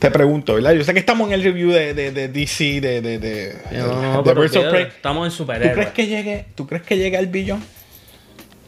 Te 0.00 0.10
pregunto, 0.10 0.54
¿verdad? 0.54 0.72
Yo 0.72 0.82
sé 0.82 0.92
que 0.92 0.98
estamos 0.98 1.28
en 1.28 1.34
el 1.34 1.44
review 1.44 1.70
de, 1.70 1.94
de, 1.94 2.10
de 2.10 2.28
DC, 2.28 2.80
de, 2.80 3.00
de, 3.00 3.18
de, 3.18 3.54
No, 3.72 4.00
no, 4.02 4.16
de 4.18 4.22
pero 4.24 4.40
Birds 4.40 4.56
of 4.56 4.62
fíjate, 4.64 4.70
Prey. 4.70 4.86
estamos 4.96 5.26
en 5.26 5.30
¿Tú 5.30 5.36
superhéroes. 5.36 5.74
crees 5.74 5.88
que 5.90 6.06
llegue, 6.06 6.44
¿Tú 6.54 6.66
crees 6.66 6.82
que 6.82 6.96
llegue 6.96 7.16
al 7.18 7.26
billón? 7.28 7.62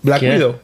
Black. 0.03 0.23
Widow. 0.23 0.61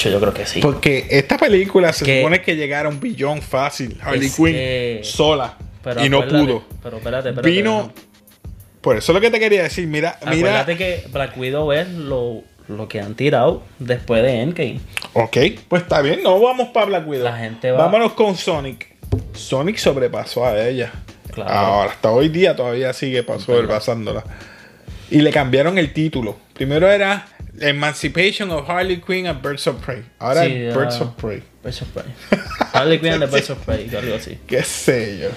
Yo, 0.00 0.10
yo 0.10 0.20
creo 0.20 0.32
que 0.34 0.46
sí. 0.46 0.60
Porque 0.60 1.06
esta 1.10 1.36
película 1.36 1.92
se 1.92 2.04
supone 2.18 2.40
que 2.40 2.56
llegara 2.56 2.88
a 2.88 2.92
un 2.92 3.00
billón 3.00 3.42
fácil. 3.42 3.98
Harley 4.02 4.26
Es 4.26 4.36
Quinn 4.36 4.46
que- 4.46 5.00
sola. 5.02 5.56
Pero 5.82 6.04
y 6.04 6.08
no 6.08 6.26
pudo. 6.26 6.64
Pero 6.82 6.98
espérate, 6.98 7.30
espérate. 7.30 7.50
Vino. 7.50 7.92
Por 8.80 8.96
eso 8.96 9.12
es 9.12 9.14
lo 9.14 9.20
que 9.20 9.30
te 9.30 9.38
quería 9.38 9.62
decir. 9.62 9.86
Mira, 9.86 10.18
mira. 10.22 10.32
Acuérdate 10.60 10.76
que 10.76 11.04
Black 11.12 11.36
Widow 11.36 11.72
es 11.72 11.88
lo, 11.88 12.42
lo 12.76 12.88
que 12.88 13.00
han 13.00 13.14
tirado 13.14 13.62
después 13.78 14.22
de 14.22 14.40
Endgame. 14.40 14.80
Ok, 15.14 15.36
pues 15.68 15.82
está 15.82 16.00
bien. 16.02 16.22
No 16.22 16.40
vamos 16.40 16.68
para 16.68 16.86
Black 16.86 17.06
Widow. 17.08 17.24
La 17.24 17.36
gente 17.38 17.70
va- 17.70 17.84
Vámonos 17.84 18.12
con 18.12 18.36
Sonic. 18.36 18.86
Sonic 19.34 19.76
sobrepasó 19.76 20.44
a 20.46 20.58
ella. 20.66 20.92
Claro. 21.32 21.50
Ahora, 21.50 21.90
hasta 21.92 22.10
hoy 22.10 22.28
día 22.28 22.56
todavía 22.56 22.92
sigue 22.92 23.24
pas- 23.26 23.40
sobrepasándola. 23.40 24.24
Y 25.10 25.20
le 25.20 25.30
cambiaron 25.32 25.78
el 25.78 25.92
título. 25.92 26.36
Primero 26.54 26.90
era 26.90 27.26
Emancipation 27.60 28.50
of 28.50 28.68
Harley 28.68 29.00
Quinn 29.00 29.26
and 29.26 29.42
Birds 29.42 29.66
of 29.66 29.84
Prey. 29.84 30.04
Ahora 30.18 30.44
Sí, 30.44 30.52
es 30.54 30.74
Birds 30.74 30.96
ah. 31.00 31.04
of 31.04 31.10
Prey. 31.14 31.42
Birds 31.62 31.82
of 31.82 31.88
Prey. 31.88 32.04
Harley 32.72 32.98
Quinn 33.00 33.12
and 33.14 33.24
the 33.24 33.30
Birds 33.30 33.50
of 33.50 33.58
Prey, 33.64 33.90
algo 33.94 34.14
así. 34.14 34.38
Qué 34.46 34.62
sé 34.62 35.18
yo. 35.22 35.28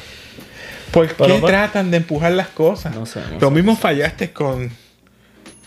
¿Por 0.91 1.07
qué 1.07 1.15
Pero, 1.17 1.39
pues, 1.39 1.51
tratan 1.51 1.89
de 1.89 1.97
empujar 1.97 2.31
las 2.33 2.49
cosas? 2.49 2.93
No 2.95 3.07
sé, 3.07 3.19
no 3.31 3.39
Lo 3.39 3.47
sé. 3.49 3.53
mismo 3.55 3.75
fallaste 3.75 4.31
con 4.31 4.69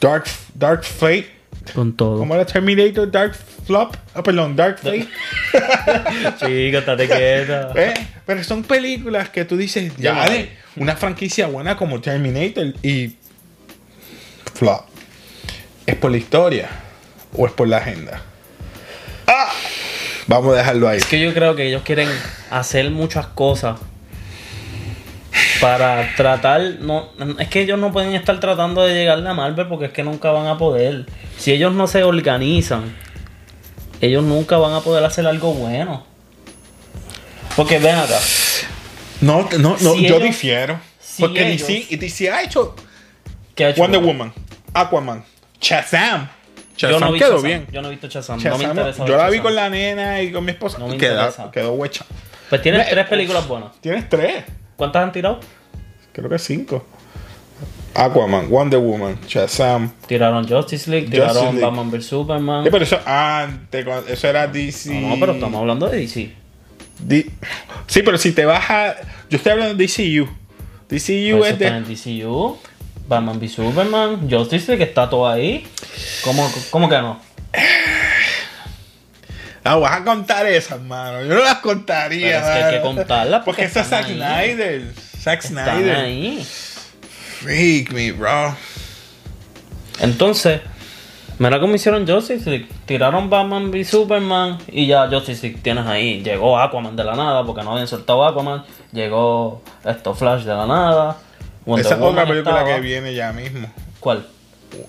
Dark, 0.01 0.25
Dark 0.55 0.85
Fate. 0.85 1.29
Con 1.75 1.97
todo. 1.97 2.19
¿Cómo 2.19 2.35
era 2.35 2.45
Terminator? 2.47 3.11
Dark 3.11 3.35
Flop. 3.67 3.95
Ah, 4.15 4.23
perdón, 4.23 4.57
Dark 4.57 4.79
Fate. 4.79 5.09
Chica, 6.39 6.79
estate 6.79 7.07
quieta. 7.09 7.73
¿Eh? 7.77 7.95
Pero 8.25 8.45
son 8.45 8.63
películas 8.63 9.29
que 9.31 9.45
tú 9.45 9.57
dices, 9.57 9.93
Ya 9.97 10.23
hay. 10.23 10.51
una 10.77 10.97
franquicia 10.97 11.47
buena 11.47 11.77
como 11.77 12.01
Terminator 12.01 12.75
y 12.83 13.17
Flop. 14.55 14.87
¿Es 15.87 15.95
por 15.97 16.11
la 16.11 16.17
historia 16.17 16.69
o 17.33 17.47
es 17.47 17.53
por 17.53 17.69
la 17.69 17.79
agenda? 17.79 18.23
¡Ah! 19.27 19.51
Vamos 20.27 20.55
a 20.55 20.59
dejarlo 20.59 20.89
ahí. 20.89 20.99
Es 20.99 21.07
que 21.07 21.21
yo 21.21 21.33
creo 21.33 21.55
que 21.55 21.67
ellos 21.69 21.83
quieren 21.83 22.09
hacer 22.51 22.91
muchas 22.91 23.27
cosas 23.29 23.79
para 25.61 26.15
tratar. 26.17 26.61
No, 26.81 27.09
es 27.39 27.49
que 27.49 27.61
ellos 27.63 27.79
no 27.79 27.93
pueden 27.93 28.15
estar 28.15 28.39
tratando 28.41 28.83
de 28.83 28.95
llegarle 28.95 29.29
a 29.29 29.35
Marvel 29.35 29.67
porque 29.67 29.87
es 29.87 29.93
que 29.93 30.03
nunca 30.03 30.31
van 30.31 30.47
a 30.47 30.59
poder. 30.59 31.07
Si 31.39 31.53
ellos 31.53 31.73
no 31.73 31.87
se 31.87 32.03
organizan, 32.05 32.95
ellos 34.01 34.23
nunca 34.25 34.57
van 34.59 34.73
a 34.75 34.81
poder 34.81 35.05
hacer 35.05 35.27
algo 35.27 35.53
bueno. 35.55 36.05
Porque 37.57 37.79
ven 37.79 37.97
acá. 37.97 38.19
No, 39.21 39.49
no, 39.59 39.77
no, 39.81 39.95
Si 39.95 40.07
yo 40.07 40.17
ellos- 40.17 40.23
difiero. 40.23 40.79
si 41.01 41.23
porque 41.23 41.49
ellos- 41.53 41.67
DC, 41.67 41.87
y 41.91 41.97
DC 41.97 42.31
ha 42.31 42.43
hecho 42.43 42.75
¿qué 43.55 43.65
ha 43.65 43.69
hecho 43.71 43.81
Wonder? 43.81 44.03
Woman, 44.03 44.33
Aquaman, 44.75 45.25
Shazam. 45.61 46.29
Yo 46.77 46.91
Shazam 46.91 47.13
no 47.13 47.19
quedó 47.19 47.41
bien. 47.41 47.67
Yo 47.73 47.81
no 47.81 47.89
he 47.89 47.93
visto 47.93 48.09
Shazam. 48.09 48.43
no 48.43 48.59
me 48.59 48.65
interesa. 48.65 48.99
yo 49.07 49.13
ver 49.13 49.17
la 49.17 49.31
vi 49.31 49.39
con 49.41 49.55
la 49.55 49.71
nena 49.71 50.21
y 50.21 50.31
con 50.31 50.45
mi 50.45 50.51
esposa. 50.51 50.77
No 50.79 50.89
me 50.89 50.99
quedó, 50.99 51.15
interesa. 51.15 51.51
quedó 51.51 51.73
huecha. 51.73 52.05
Pues 52.51 52.61
tienes 52.61 52.87
tres 52.91 53.07
películas 53.07 53.49
buenas. 53.49 53.73
Tienes 53.81 54.07
tres. 54.11 54.45
¿Cuántas 54.77 55.03
han 55.03 55.13
tirado? 55.13 55.41
Creo 56.13 56.29
que 56.29 56.39
cinco. 56.39 56.85
Aquaman, 57.95 58.51
Wonder 58.51 58.79
Woman, 58.79 59.19
Shazam. 59.27 59.91
Tiraron 60.07 60.47
Justice 60.47 60.91
League, 60.91 61.07
Justice 61.07 61.29
tiraron 61.29 61.55
League. 61.55 61.65
Batman 61.65 61.91
vs 61.91 62.07
Superman. 62.07 62.65
Sí, 62.65 62.71
pero 62.71 62.85
eso 62.85 63.01
antes, 63.07 63.87
eso 64.09 64.29
era 64.29 64.47
DC. 64.47 65.01
No, 65.01 65.17
pero 65.19 65.33
estamos 65.33 65.59
hablando 65.59 65.89
de 65.89 65.99
DC. 65.99 66.31
Sí, 67.87 68.03
pero 68.03 68.19
si 68.19 68.33
te 68.33 68.45
vas 68.45 68.71
a. 68.71 68.97
Yo 69.31 69.37
estoy 69.39 69.53
hablando 69.53 69.75
de 69.75 69.87
DCU. 69.87 70.29
DCU 70.89 71.45
es 71.45 71.59
de. 71.59 71.81
DCU, 71.81 72.59
Batman 73.09 73.39
v 73.39 73.49
Superman, 73.49 74.31
Justice 74.31 74.67
League, 74.69 74.85
está 74.85 75.09
todo 75.09 75.29
ahí. 75.29 75.67
¿Cómo, 76.23 76.51
cómo 76.71 76.89
que 76.89 76.99
no? 76.99 77.19
Ah, 79.67 79.77
vas 79.77 80.01
a 80.01 80.05
contar 80.05 80.47
esas, 80.47 80.81
mano. 80.81 81.23
Yo 81.25 81.35
no 81.35 81.43
las 81.43 81.57
contaría. 81.57 82.27
Pero 82.27 82.39
es 82.39 82.45
que 82.59 82.65
hay 82.65 82.75
que 82.77 82.81
contarlas 82.83 83.43
Porque 83.45 83.63
porque 83.63 83.65
esa 83.65 83.81
es 83.81 83.87
Zack. 83.89 84.07
Snyder. 84.07 84.93
Zack 85.19 85.45
Están 85.45 85.65
Snyder. 85.79 85.97
ahí. 85.97 86.47
Freak 87.41 87.91
me, 87.93 88.13
bro. 88.13 88.55
Entonces, 90.01 90.61
mira 91.39 91.59
cómo 91.61 91.75
hicieron 91.75 92.07
Justice 92.07 92.49
League. 92.49 92.69
Tiraron 92.87 93.29
Batman 93.31 93.71
v 93.71 93.85
Superman 93.85 94.59
y 94.69 94.87
ya 94.87 95.09
Justice 95.09 95.47
League 95.47 95.61
tienes 95.63 95.87
ahí. 95.87 96.23
Llegó 96.23 96.59
Aquaman 96.59 96.97
de 96.97 97.05
la 97.05 97.15
nada 97.17 97.45
porque 97.45 97.63
no 97.63 97.73
habían 97.73 97.89
soltado 97.89 98.25
Aquaman. 98.27 98.65
Llegó 98.93 99.63
esto 99.85 100.15
Flash 100.15 100.43
de 100.45 100.55
la 100.55 100.67
nada. 100.67 101.17
Wonder 101.65 101.85
Esa 101.87 101.95
es 101.97 102.01
otra 102.01 102.27
película 102.27 102.59
estaba. 102.59 102.75
que 102.77 102.81
viene 102.81 103.15
ya 103.15 103.33
mismo. 103.33 103.69
¿Cuál? 104.01 104.27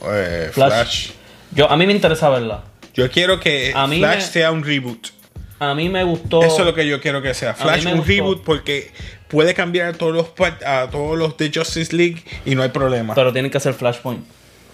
Eh, 0.06 0.50
Flash. 0.54 0.70
Flash. 0.72 1.10
Yo, 1.52 1.72
a 1.72 1.78
mí 1.78 1.88
me 1.88 1.94
interesa 1.94 2.30
verla. 2.30 2.62
Yo 2.98 3.10
quiero 3.12 3.40
que 3.40 3.72
A 3.76 3.88
mí 3.88 4.00
Flash 4.00 4.16
me- 4.18 4.22
sea 4.22 4.52
un 4.52 4.64
reboot. 4.64 5.08
A 5.60 5.74
mí 5.74 5.88
me 5.90 6.04
gustó. 6.04 6.44
Eso 6.44 6.60
es 6.60 6.66
lo 6.66 6.74
que 6.76 6.86
yo 6.88 7.00
quiero 7.02 7.22
que 7.22 7.34
sea. 7.34 7.54
Flash 7.54 7.86
un 7.86 7.98
gustó. 7.98 8.08
reboot 8.12 8.44
porque 8.44 8.92
puede 9.28 9.54
cambiar 9.54 9.88
a 9.90 9.94
todos 9.94 10.14
los 10.14 10.28
a 10.66 10.88
todos 10.92 11.18
los 11.18 11.38
de 11.38 11.52
Justice 11.54 11.96
League 11.96 12.24
y 12.46 12.56
no 12.56 12.62
hay 12.64 12.70
problema. 12.70 13.16
Pero 13.16 13.32
tienen 13.32 13.50
que 13.52 13.58
hacer 13.58 13.74
Flashpoint. 13.74 14.24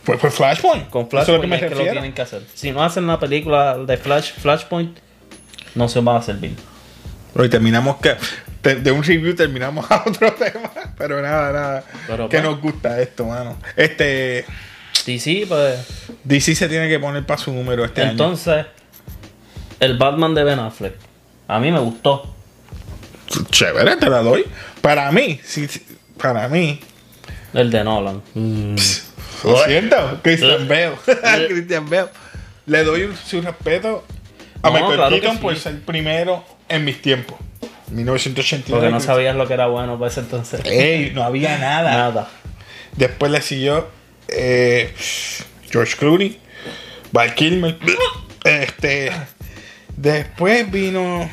pues, 0.03 0.19
pues 0.19 0.33
Flashpoint. 0.33 0.89
Con 0.89 1.03
Eso 1.07 1.19
es 1.21 1.27
lo 1.27 1.41
que 1.41 1.47
Flashpoint 1.47 1.49
me 1.49 1.55
es 1.55 1.61
que 1.73 1.75
lo 1.85 1.91
tienen 1.91 2.13
que 2.13 2.21
hacer. 2.21 2.41
Si 2.53 2.71
no 2.71 2.83
hacen 2.83 3.07
la 3.07 3.19
película 3.19 3.77
de 3.77 3.97
Flash, 3.97 4.31
Flashpoint, 4.33 4.97
no 5.75 5.87
se 5.87 6.01
va 6.01 6.17
a 6.17 6.21
servir. 6.21 6.55
Hoy 7.35 7.49
terminamos 7.49 7.97
que 7.97 8.15
de, 8.61 8.75
de 8.75 8.91
un 8.91 9.03
review 9.03 9.35
terminamos 9.35 9.89
a 9.89 10.03
otro 10.05 10.31
tema, 10.35 10.71
pero 10.97 11.21
nada, 11.21 11.51
nada. 11.51 11.83
Pero, 12.07 12.29
que 12.29 12.37
pues. 12.39 12.49
nos 12.49 12.61
gusta 12.61 13.01
esto, 13.01 13.25
mano. 13.25 13.57
Este 13.75 14.45
DC, 15.05 15.45
pues. 15.47 15.79
DC 16.23 16.55
se 16.55 16.69
tiene 16.69 16.87
que 16.87 16.99
poner 16.99 17.25
para 17.25 17.39
su 17.41 17.51
número 17.51 17.83
este 17.85 18.01
año. 18.01 18.11
Entonces, 18.11 18.65
el 19.79 19.97
Batman 19.97 20.33
de 20.35 20.43
Ben 20.43 20.59
Affleck. 20.59 20.95
A 21.47 21.59
mí 21.59 21.71
me 21.71 21.79
gustó. 21.79 22.33
Chévere, 23.49 23.95
te 23.97 24.09
la 24.09 24.19
doy. 24.21 24.45
Para 24.81 25.11
mí, 25.11 25.39
sí, 25.43 25.67
sí, 25.67 25.81
para 26.21 26.47
mí. 26.47 26.79
El 27.53 27.69
de 27.71 27.83
Nolan. 27.83 28.21
Lo 29.43 29.63
siento, 29.65 30.19
Christian. 30.23 30.67
Bale. 30.67 30.93
Christian 31.49 31.89
Bale. 31.89 32.07
Le 32.65 32.83
doy 32.83 33.03
un- 33.03 33.15
su 33.17 33.41
respeto 33.41 34.03
a 34.61 34.67
No, 34.69 34.73
Michael 34.73 34.95
claro 34.95 35.15
Keaton 35.15 35.35
sí. 35.35 35.41
por 35.41 35.55
ser 35.57 35.81
primero 35.81 36.43
en 36.69 36.85
mis 36.85 37.01
tiempos. 37.01 37.37
1989. 37.91 38.79
Porque 38.79 38.91
no 38.91 38.99
sabías 38.99 39.35
lo 39.35 39.47
que 39.47 39.53
era 39.53 39.67
bueno 39.67 39.99
para 39.99 40.09
ese 40.11 40.21
entonces. 40.21 40.61
Ey, 40.65 41.11
no 41.13 41.23
había 41.23 41.57
nada. 41.57 41.91
Nada. 41.91 42.29
Después 42.95 43.31
le 43.31 43.41
siguió 43.41 43.87
eh, 44.35 44.93
George 45.71 45.95
Clooney, 45.97 46.39
Val 47.11 47.33
Kilmer. 47.35 47.77
Este, 48.43 49.11
después 49.95 50.69
vino 50.71 51.29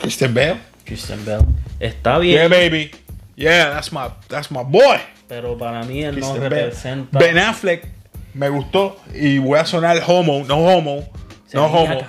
Christian 0.00 0.34
Bale. 0.34 0.56
Christian 0.84 1.24
Bell. 1.24 1.40
Está 1.80 2.18
bien, 2.18 2.36
Yeah, 2.38 2.48
baby. 2.48 2.90
Yeah, 3.36 3.70
that's 3.70 3.92
my, 3.92 4.08
that's 4.28 4.50
my 4.50 4.62
boy. 4.64 4.98
pero 5.28 5.58
para 5.58 5.82
mí 5.82 6.02
él 6.02 6.18
no 6.18 6.32
Christian 6.32 6.50
representa. 6.50 7.18
Ben 7.18 7.38
Affleck 7.38 7.86
me 8.34 8.48
gustó 8.48 8.98
y 9.14 9.38
voy 9.38 9.58
a 9.58 9.64
sonar 9.64 10.02
homo, 10.06 10.44
no 10.46 10.58
homo, 10.58 11.08
Se 11.46 11.56
no 11.56 11.66
homo. 11.66 12.00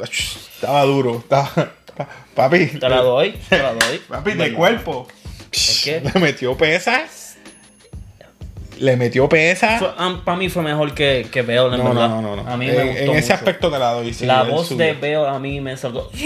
Estaba 0.00 0.82
duro, 0.84 1.18
estaba, 1.18 1.72
papi. 2.34 2.66
Te 2.78 2.88
la 2.88 3.00
doy, 3.00 3.32
te 3.48 3.58
la 3.58 3.72
doy. 3.74 3.98
Papi, 4.08 4.32
de 4.32 4.52
cuerpo. 4.52 5.06
Es 5.52 5.82
que- 5.84 6.00
Le 6.14 6.20
metió 6.20 6.56
pesas. 6.56 7.25
Le 8.78 8.96
metió 8.96 9.28
pesas. 9.28 9.82
para 10.24 10.36
mí 10.36 10.48
fue 10.48 10.62
mejor 10.62 10.94
que, 10.94 11.26
que 11.30 11.42
en 11.74 11.82
No, 11.82 11.88
verdad. 11.90 12.08
no, 12.08 12.20
no, 12.22 12.36
no. 12.36 12.46
A 12.48 12.56
mí 12.56 12.68
en, 12.68 12.76
me 12.76 12.84
gustó 12.84 13.02
en 13.02 13.10
ese 13.10 13.20
mucho. 13.22 13.34
aspecto 13.34 13.70
te 13.70 13.78
la 13.78 13.90
doy. 13.92 14.12
sí, 14.14 14.26
La 14.26 14.42
voz 14.44 14.68
subió. 14.68 14.86
de 14.86 14.92
Bale 14.94 15.28
a 15.28 15.38
mí 15.38 15.60
me 15.60 15.76
saltó. 15.76 16.10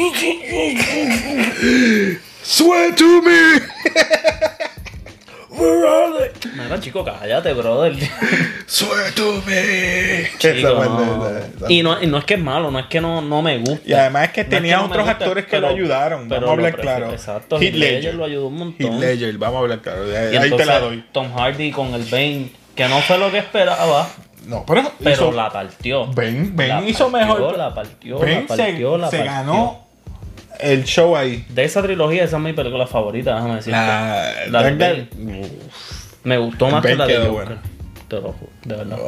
Swear 2.42 2.94
to 2.96 3.22
me. 3.22 3.60
Mira, 5.60 6.80
chico, 6.80 7.04
cállate, 7.04 7.52
brother. 7.52 7.94
Swear 8.66 9.12
to 9.14 9.42
me. 9.46 10.28
Chico, 10.38 10.68
no. 10.84 11.68
Y 11.68 11.82
no, 11.82 12.02
y 12.02 12.06
no 12.06 12.18
es 12.18 12.24
que 12.24 12.34
es 12.34 12.40
malo, 12.40 12.70
no 12.70 12.78
es 12.78 12.86
que 12.86 13.00
no, 13.00 13.20
no 13.20 13.42
me 13.42 13.58
gusta. 13.58 13.82
Y 13.88 13.92
además 13.92 14.24
es 14.24 14.30
que 14.32 14.44
No 14.44 14.50
tenía 14.50 14.82
otros 14.82 15.08
actores 15.08 15.44
que 15.44 15.50
pero- 15.52 15.68
lo 15.68 15.74
ayudaron. 15.74 16.28
pero 16.28 16.42
Vamos 16.46 16.50
a 16.50 16.52
hablar 16.66 16.80
claro. 16.80 17.10
Exacto, 17.12 17.56
Heath 17.56 17.62
Heath 17.62 17.74
Ledger 17.74 17.94
Ledger 18.02 18.14
lo 18.14 18.24
ayudó 18.24 18.46
un 18.48 18.56
montón. 18.56 18.86
Heath 18.86 19.00
Ledger, 19.00 19.38
vamos 19.38 19.56
a 19.56 19.60
hablar 19.60 19.80
claro. 19.80 20.02
Ahí, 20.04 20.10
Y 20.10 20.14
ahí 20.14 20.28
te 20.30 20.38
la 20.38 20.44
entonces, 20.46 20.80
doy. 20.80 21.04
Tom 21.12 21.32
Hardy 21.36 21.70
con 21.72 21.94
el 21.94 22.04
Bane, 22.04 22.52
que 22.74 22.88
no 22.88 23.00
fue 23.00 23.18
lo 23.18 23.30
que 23.30 23.38
esperaba, 23.38 24.08
No, 24.46 24.64
pero, 24.66 24.90
pero 25.02 25.10
hizo- 25.14 25.32
la 25.32 25.50
partió. 25.50 26.06
Ben, 26.12 26.56
Ben 26.56 26.68
La 26.68 26.82
hizo 26.88 27.10
partió, 27.10 27.26
mejor. 27.34 27.58
La 27.58 27.74
partió, 27.74 28.18
Ben 28.18 28.40
la 28.42 28.46
partió, 28.56 28.92
se, 28.94 28.98
la 28.98 29.10
se 29.10 29.16
partió. 29.18 29.32
ganó 29.32 29.86
el 30.62 30.84
show 30.84 31.16
ahí. 31.16 31.44
De 31.48 31.64
esa 31.64 31.82
trilogía, 31.82 32.24
esa 32.24 32.36
es 32.36 32.42
mi 32.42 32.52
película 32.52 32.86
favorita, 32.86 33.34
déjame 33.34 33.56
decirte. 33.56 33.70
La, 33.78 34.32
La 34.50 34.62
de 34.62 34.76
Dark 34.76 34.76
Knight. 34.76 35.12
Me 36.24 36.38
gustó 36.38 36.68
más 36.68 36.84
que 36.84 36.94
la 36.94 37.06
de 37.06 37.16
Joker. 37.16 37.30
buena. 37.32 37.62
Te 38.08 38.16
lo 38.16 38.32
juro, 38.32 38.50
de 38.64 38.74
verdad. 38.76 38.98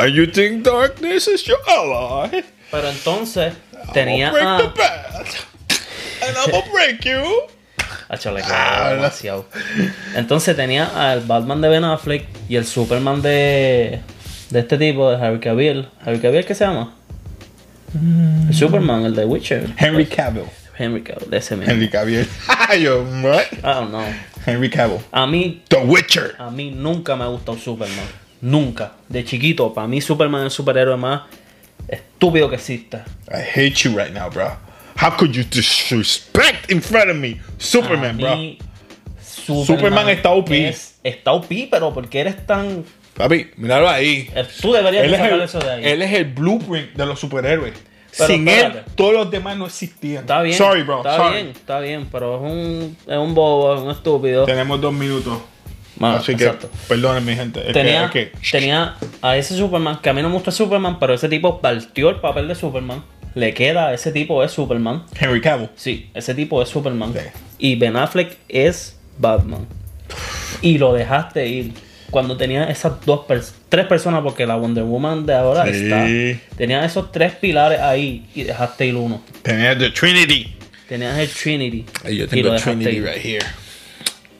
Ah, 0.00 0.06
you 0.06 0.26
think 0.26 0.64
darkness 0.64 1.28
is 1.28 1.44
your 1.44 1.58
ally? 1.68 2.44
Pero 2.70 2.88
entonces 2.90 3.54
tenía 3.94 4.30
break 4.32 4.44
a. 4.46 4.56
the 4.58 4.64
bed. 4.64 5.26
And 6.26 6.36
I'm 6.36 6.50
gonna 6.50 6.72
break 6.72 7.00
you. 7.04 7.22
Acho, 8.08 8.32
le 8.32 8.40
quedó 8.42 8.52
Ah, 8.54 8.92
demasiado. 8.94 9.46
Entonces 10.14 10.56
tenía 10.56 11.10
al 11.10 11.20
Batman 11.20 11.60
de 11.60 11.68
Ben 11.68 11.84
Affleck 11.84 12.26
y 12.48 12.56
el 12.56 12.66
Superman 12.66 13.22
de. 13.22 14.00
de 14.50 14.58
este 14.58 14.76
tipo, 14.76 15.10
de 15.10 15.24
Harry 15.24 15.38
Cavill. 15.40 15.88
¿Harry 16.04 16.18
Cavill 16.20 16.44
qué 16.44 16.54
se 16.54 16.64
llama? 16.64 16.94
El 18.48 18.54
Superman, 18.54 19.04
el 19.06 19.14
de 19.14 19.24
Witcher. 19.24 19.70
Henry 19.78 20.06
Cavill. 20.06 20.44
Henry 20.78 21.02
Cavill, 21.02 21.32
ese 21.34 21.56
mismo. 21.56 21.72
Henry 21.72 21.88
Cavill. 21.90 22.26
Yo, 22.80 23.02
what? 23.22 23.46
I 23.52 23.60
don't 23.62 23.90
know. 23.90 24.06
Henry 24.46 24.70
Cavill. 24.70 25.00
A 25.12 25.26
mí, 25.26 25.62
The 25.68 25.78
Witcher. 25.78 26.36
a 26.38 26.50
mí 26.50 26.70
nunca 26.70 27.16
me 27.16 27.24
ha 27.24 27.28
gustado 27.28 27.58
Superman. 27.58 28.06
Nunca. 28.40 28.92
De 29.08 29.24
chiquito, 29.24 29.74
para 29.74 29.88
mí 29.88 30.00
Superman 30.00 30.42
es 30.42 30.44
el 30.46 30.50
superhéroe 30.52 30.96
más 30.96 31.22
estúpido 31.88 32.48
que 32.48 32.56
exista. 32.56 33.04
I 33.30 33.40
hate 33.54 33.74
you 33.82 33.90
right 33.98 34.12
now, 34.12 34.30
bro. 34.30 34.52
How 35.00 35.10
could 35.16 35.32
you 35.32 35.44
disrespect 35.44 36.70
in 36.70 36.80
front 36.80 37.10
of 37.10 37.16
me? 37.16 37.40
Superman, 37.58 38.16
bro. 38.18 38.36
Superman, 39.20 39.66
Superman 39.66 40.08
está 40.10 40.30
OP. 40.30 40.50
es- 40.68 40.98
está 41.02 41.32
OP, 41.32 41.68
pero 41.70 41.92
porque 41.92 42.20
eres 42.20 42.46
tan. 42.46 42.84
Papi, 43.14 43.50
míralo 43.56 43.88
ahí. 43.88 44.30
eh, 44.34 44.44
Tú 44.60 44.72
deberías 44.72 45.04
Él 45.04 45.14
es, 45.14 45.20
el, 45.20 45.40
eso 45.40 45.58
de 45.58 45.70
ahí. 45.70 45.84
él 45.84 46.02
es 46.02 46.12
el 46.12 46.24
blueprint 46.26 46.92
de 46.94 47.06
los 47.06 47.18
superhéroes. 47.18 47.72
Pero 48.16 48.26
Sin 48.28 48.48
espérate. 48.48 48.78
él, 48.78 48.84
todos 48.94 49.12
los 49.12 49.30
demás 49.30 49.56
no 49.56 49.66
existían. 49.66 50.22
Está 50.22 50.42
bien. 50.42 50.56
Sorry, 50.56 50.82
bro. 50.82 50.98
Está 50.98 51.16
sorry. 51.16 51.34
bien, 51.36 51.48
está 51.48 51.80
bien, 51.80 52.08
pero 52.10 52.36
es 52.36 52.52
un, 52.52 52.96
es 53.06 53.18
un 53.18 53.34
bobo, 53.34 53.74
es 53.74 53.80
un 53.82 53.90
estúpido. 53.90 54.44
Tenemos 54.44 54.80
dos 54.80 54.92
minutos. 54.92 55.38
Mano, 55.98 56.18
Así 56.18 56.32
exacto. 56.32 56.68
que, 56.70 56.76
perdonen, 56.88 57.24
mi 57.24 57.34
gente. 57.34 57.60
Es 57.66 57.72
Tenía, 57.72 58.08
que, 58.10 58.22
es 58.22 58.50
que- 58.50 58.58
tenía 58.58 58.94
a 59.20 59.36
ese 59.36 59.56
Superman, 59.56 59.98
que 60.00 60.08
a 60.08 60.12
mí 60.12 60.22
no 60.22 60.28
me 60.28 60.34
gusta 60.34 60.50
Superman, 60.52 60.98
pero 61.00 61.12
ese 61.14 61.28
tipo 61.28 61.60
partió 61.60 62.08
el 62.10 62.16
papel 62.16 62.46
de 62.48 62.54
Superman. 62.54 63.02
Le 63.34 63.52
queda, 63.52 63.92
ese 63.92 64.10
tipo 64.12 64.42
es 64.44 64.50
Superman. 64.52 65.04
Henry 65.18 65.40
Cavill. 65.40 65.68
Sí, 65.76 66.10
ese 66.14 66.34
tipo 66.34 66.62
es 66.62 66.68
Superman. 66.68 67.12
Sí. 67.12 67.20
Y 67.58 67.76
Ben 67.76 67.96
Affleck 67.96 68.36
es 68.48 68.98
Batman. 69.18 69.66
Y 70.62 70.78
lo 70.78 70.92
dejaste 70.92 71.46
ir. 71.46 71.72
Cuando 72.10 72.36
tenía 72.36 72.64
esas 72.64 73.04
dos 73.04 73.26
pers- 73.26 73.52
tres 73.68 73.86
personas, 73.86 74.22
porque 74.22 74.46
la 74.46 74.56
Wonder 74.56 74.84
Woman 74.84 75.26
de 75.26 75.34
ahora 75.34 75.64
Sí. 75.66 75.84
está. 75.84 76.06
Tenía 76.56 76.84
esos 76.84 77.12
tres 77.12 77.34
pilares 77.34 77.80
ahí 77.80 78.26
y 78.34 78.44
dejaste 78.44 78.86
ir 78.86 78.94
uno. 78.96 79.20
Tenía 79.42 79.76
The 79.76 79.90
Trinity. 79.90 80.54
Tenías 80.88 81.18
el 81.18 81.28
Trinity. 81.28 81.84
Y 82.08 82.16
yo 82.16 82.28
tengo 82.28 82.50
dejaste 82.50 82.70
Trinity 82.76 82.96
ir. 82.96 83.04
right 83.04 83.22
here. 83.24 83.46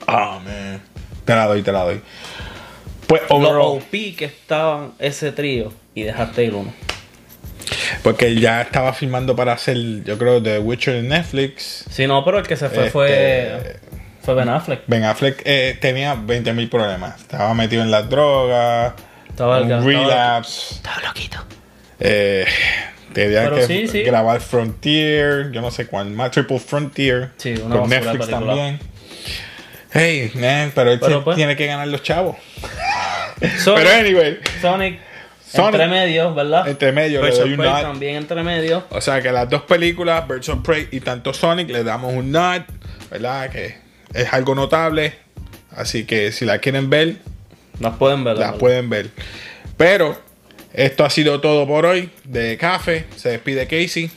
Oh, 0.07 0.39
man. 0.43 0.81
Te 1.25 1.35
la 1.35 1.45
doy, 1.45 1.61
te 1.61 1.71
la 1.71 1.83
doy. 1.83 2.01
Pues, 3.05 3.21
overall, 3.29 3.77
OP 3.77 4.15
que 4.15 4.25
estaban 4.25 4.93
ese 4.99 5.31
trío 5.31 5.71
y 5.93 6.03
dejaste 6.03 6.43
ir 6.45 6.55
uno. 6.55 6.73
porque 8.03 8.27
él 8.27 8.39
ya 8.39 8.61
estaba 8.61 8.93
filmando 8.93 9.35
para 9.35 9.53
hacer, 9.53 9.77
yo 10.03 10.17
creo, 10.17 10.41
The 10.41 10.59
Witcher 10.59 10.95
en 10.95 11.09
Netflix. 11.09 11.85
Sí, 11.89 12.07
no, 12.07 12.23
pero 12.25 12.39
el 12.39 12.47
que 12.47 12.55
se 12.55 12.67
fue 12.69 12.79
Este- 12.87 12.91
fue, 12.91 13.79
fue 14.21 14.33
Ben 14.35 14.49
Affleck. 14.49 14.81
Ben 14.87 15.03
Affleck 15.03 15.41
eh, 15.45 15.77
tenía 15.79 16.15
20 16.15 16.53
mil 16.53 16.69
problemas. 16.69 17.19
Estaba 17.21 17.53
metido 17.53 17.81
en 17.81 17.91
las 17.91 18.09
drogas, 18.09 18.93
Estaba 19.29 19.59
el 19.59 19.71
un 19.71 19.85
relapse. 19.85 20.75
Estaba 20.75 21.01
loquito. 21.07 21.37
Eh, 21.99 22.45
tenía 23.13 23.43
Pero 23.43 23.55
que 23.55 23.65
sí, 23.67 23.87
sí. 23.87 24.03
grabar 24.03 24.39
Frontier, 24.41 25.51
yo 25.51 25.61
no 25.61 25.71
sé 25.71 25.87
cuál 25.87 26.09
más, 26.11 26.31
Triple 26.31 26.59
Frontier. 26.59 27.31
Sí, 27.37 27.55
una 27.63 27.77
con 27.77 27.89
Netflix 27.89 28.27
también. 28.29 28.79
Hey, 29.91 30.31
man, 30.35 30.71
pero 30.75 30.91
él 30.91 30.99
Pero 30.99 31.23
pues- 31.23 31.35
tiene 31.35 31.55
que 31.55 31.65
ganar 31.65 31.87
los 31.87 32.03
chavos. 32.03 32.35
Sonic, 33.63 33.83
Pero 33.83 33.89
anyway, 33.95 34.39
Sonic, 34.61 34.99
Sonic. 35.43 35.73
entre 35.73 35.87
medio, 35.87 36.33
¿verdad? 36.35 36.67
entre 36.67 36.91
medio 36.91 37.21
le 37.21 37.27
Birds 37.27 37.39
doy 37.39 37.53
of 37.53 37.59
un 37.59 37.65
también 37.65 38.15
entre 38.17 38.43
medio. 38.43 38.85
O 38.89 39.01
sea 39.01 39.21
que 39.21 39.31
las 39.31 39.49
dos 39.49 39.63
películas, 39.63 40.27
Birds 40.27 40.49
of 40.49 40.59
Prey 40.63 40.89
y 40.91 40.99
tanto 40.99 41.33
Sonic, 41.33 41.69
le 41.69 41.83
damos 41.83 42.13
un 42.13 42.31
nod, 42.31 42.61
¿verdad? 43.09 43.49
Que 43.49 43.77
es 44.13 44.31
algo 44.33 44.55
notable. 44.55 45.13
Así 45.71 46.03
que 46.05 46.31
si 46.31 46.45
la 46.45 46.59
quieren 46.59 46.89
ver, 46.89 47.17
Las 47.79 47.95
pueden 47.97 48.23
ver. 48.23 48.37
la 48.37 48.45
¿verdad? 48.47 48.59
pueden 48.59 48.89
ver. 48.89 49.11
Pero 49.77 50.19
esto 50.73 51.05
ha 51.05 51.09
sido 51.09 51.39
todo 51.41 51.65
por 51.67 51.85
hoy 51.85 52.09
de 52.25 52.57
Café. 52.57 53.05
Se 53.15 53.29
despide 53.29 53.65
Casey. 53.67 54.11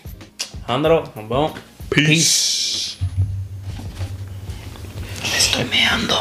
Alejandro, 0.65 1.05
nos 1.15 1.29
vemos. 1.29 1.53
Peace. 1.89 2.97
Estoy 5.37 5.65
meando. 5.67 6.19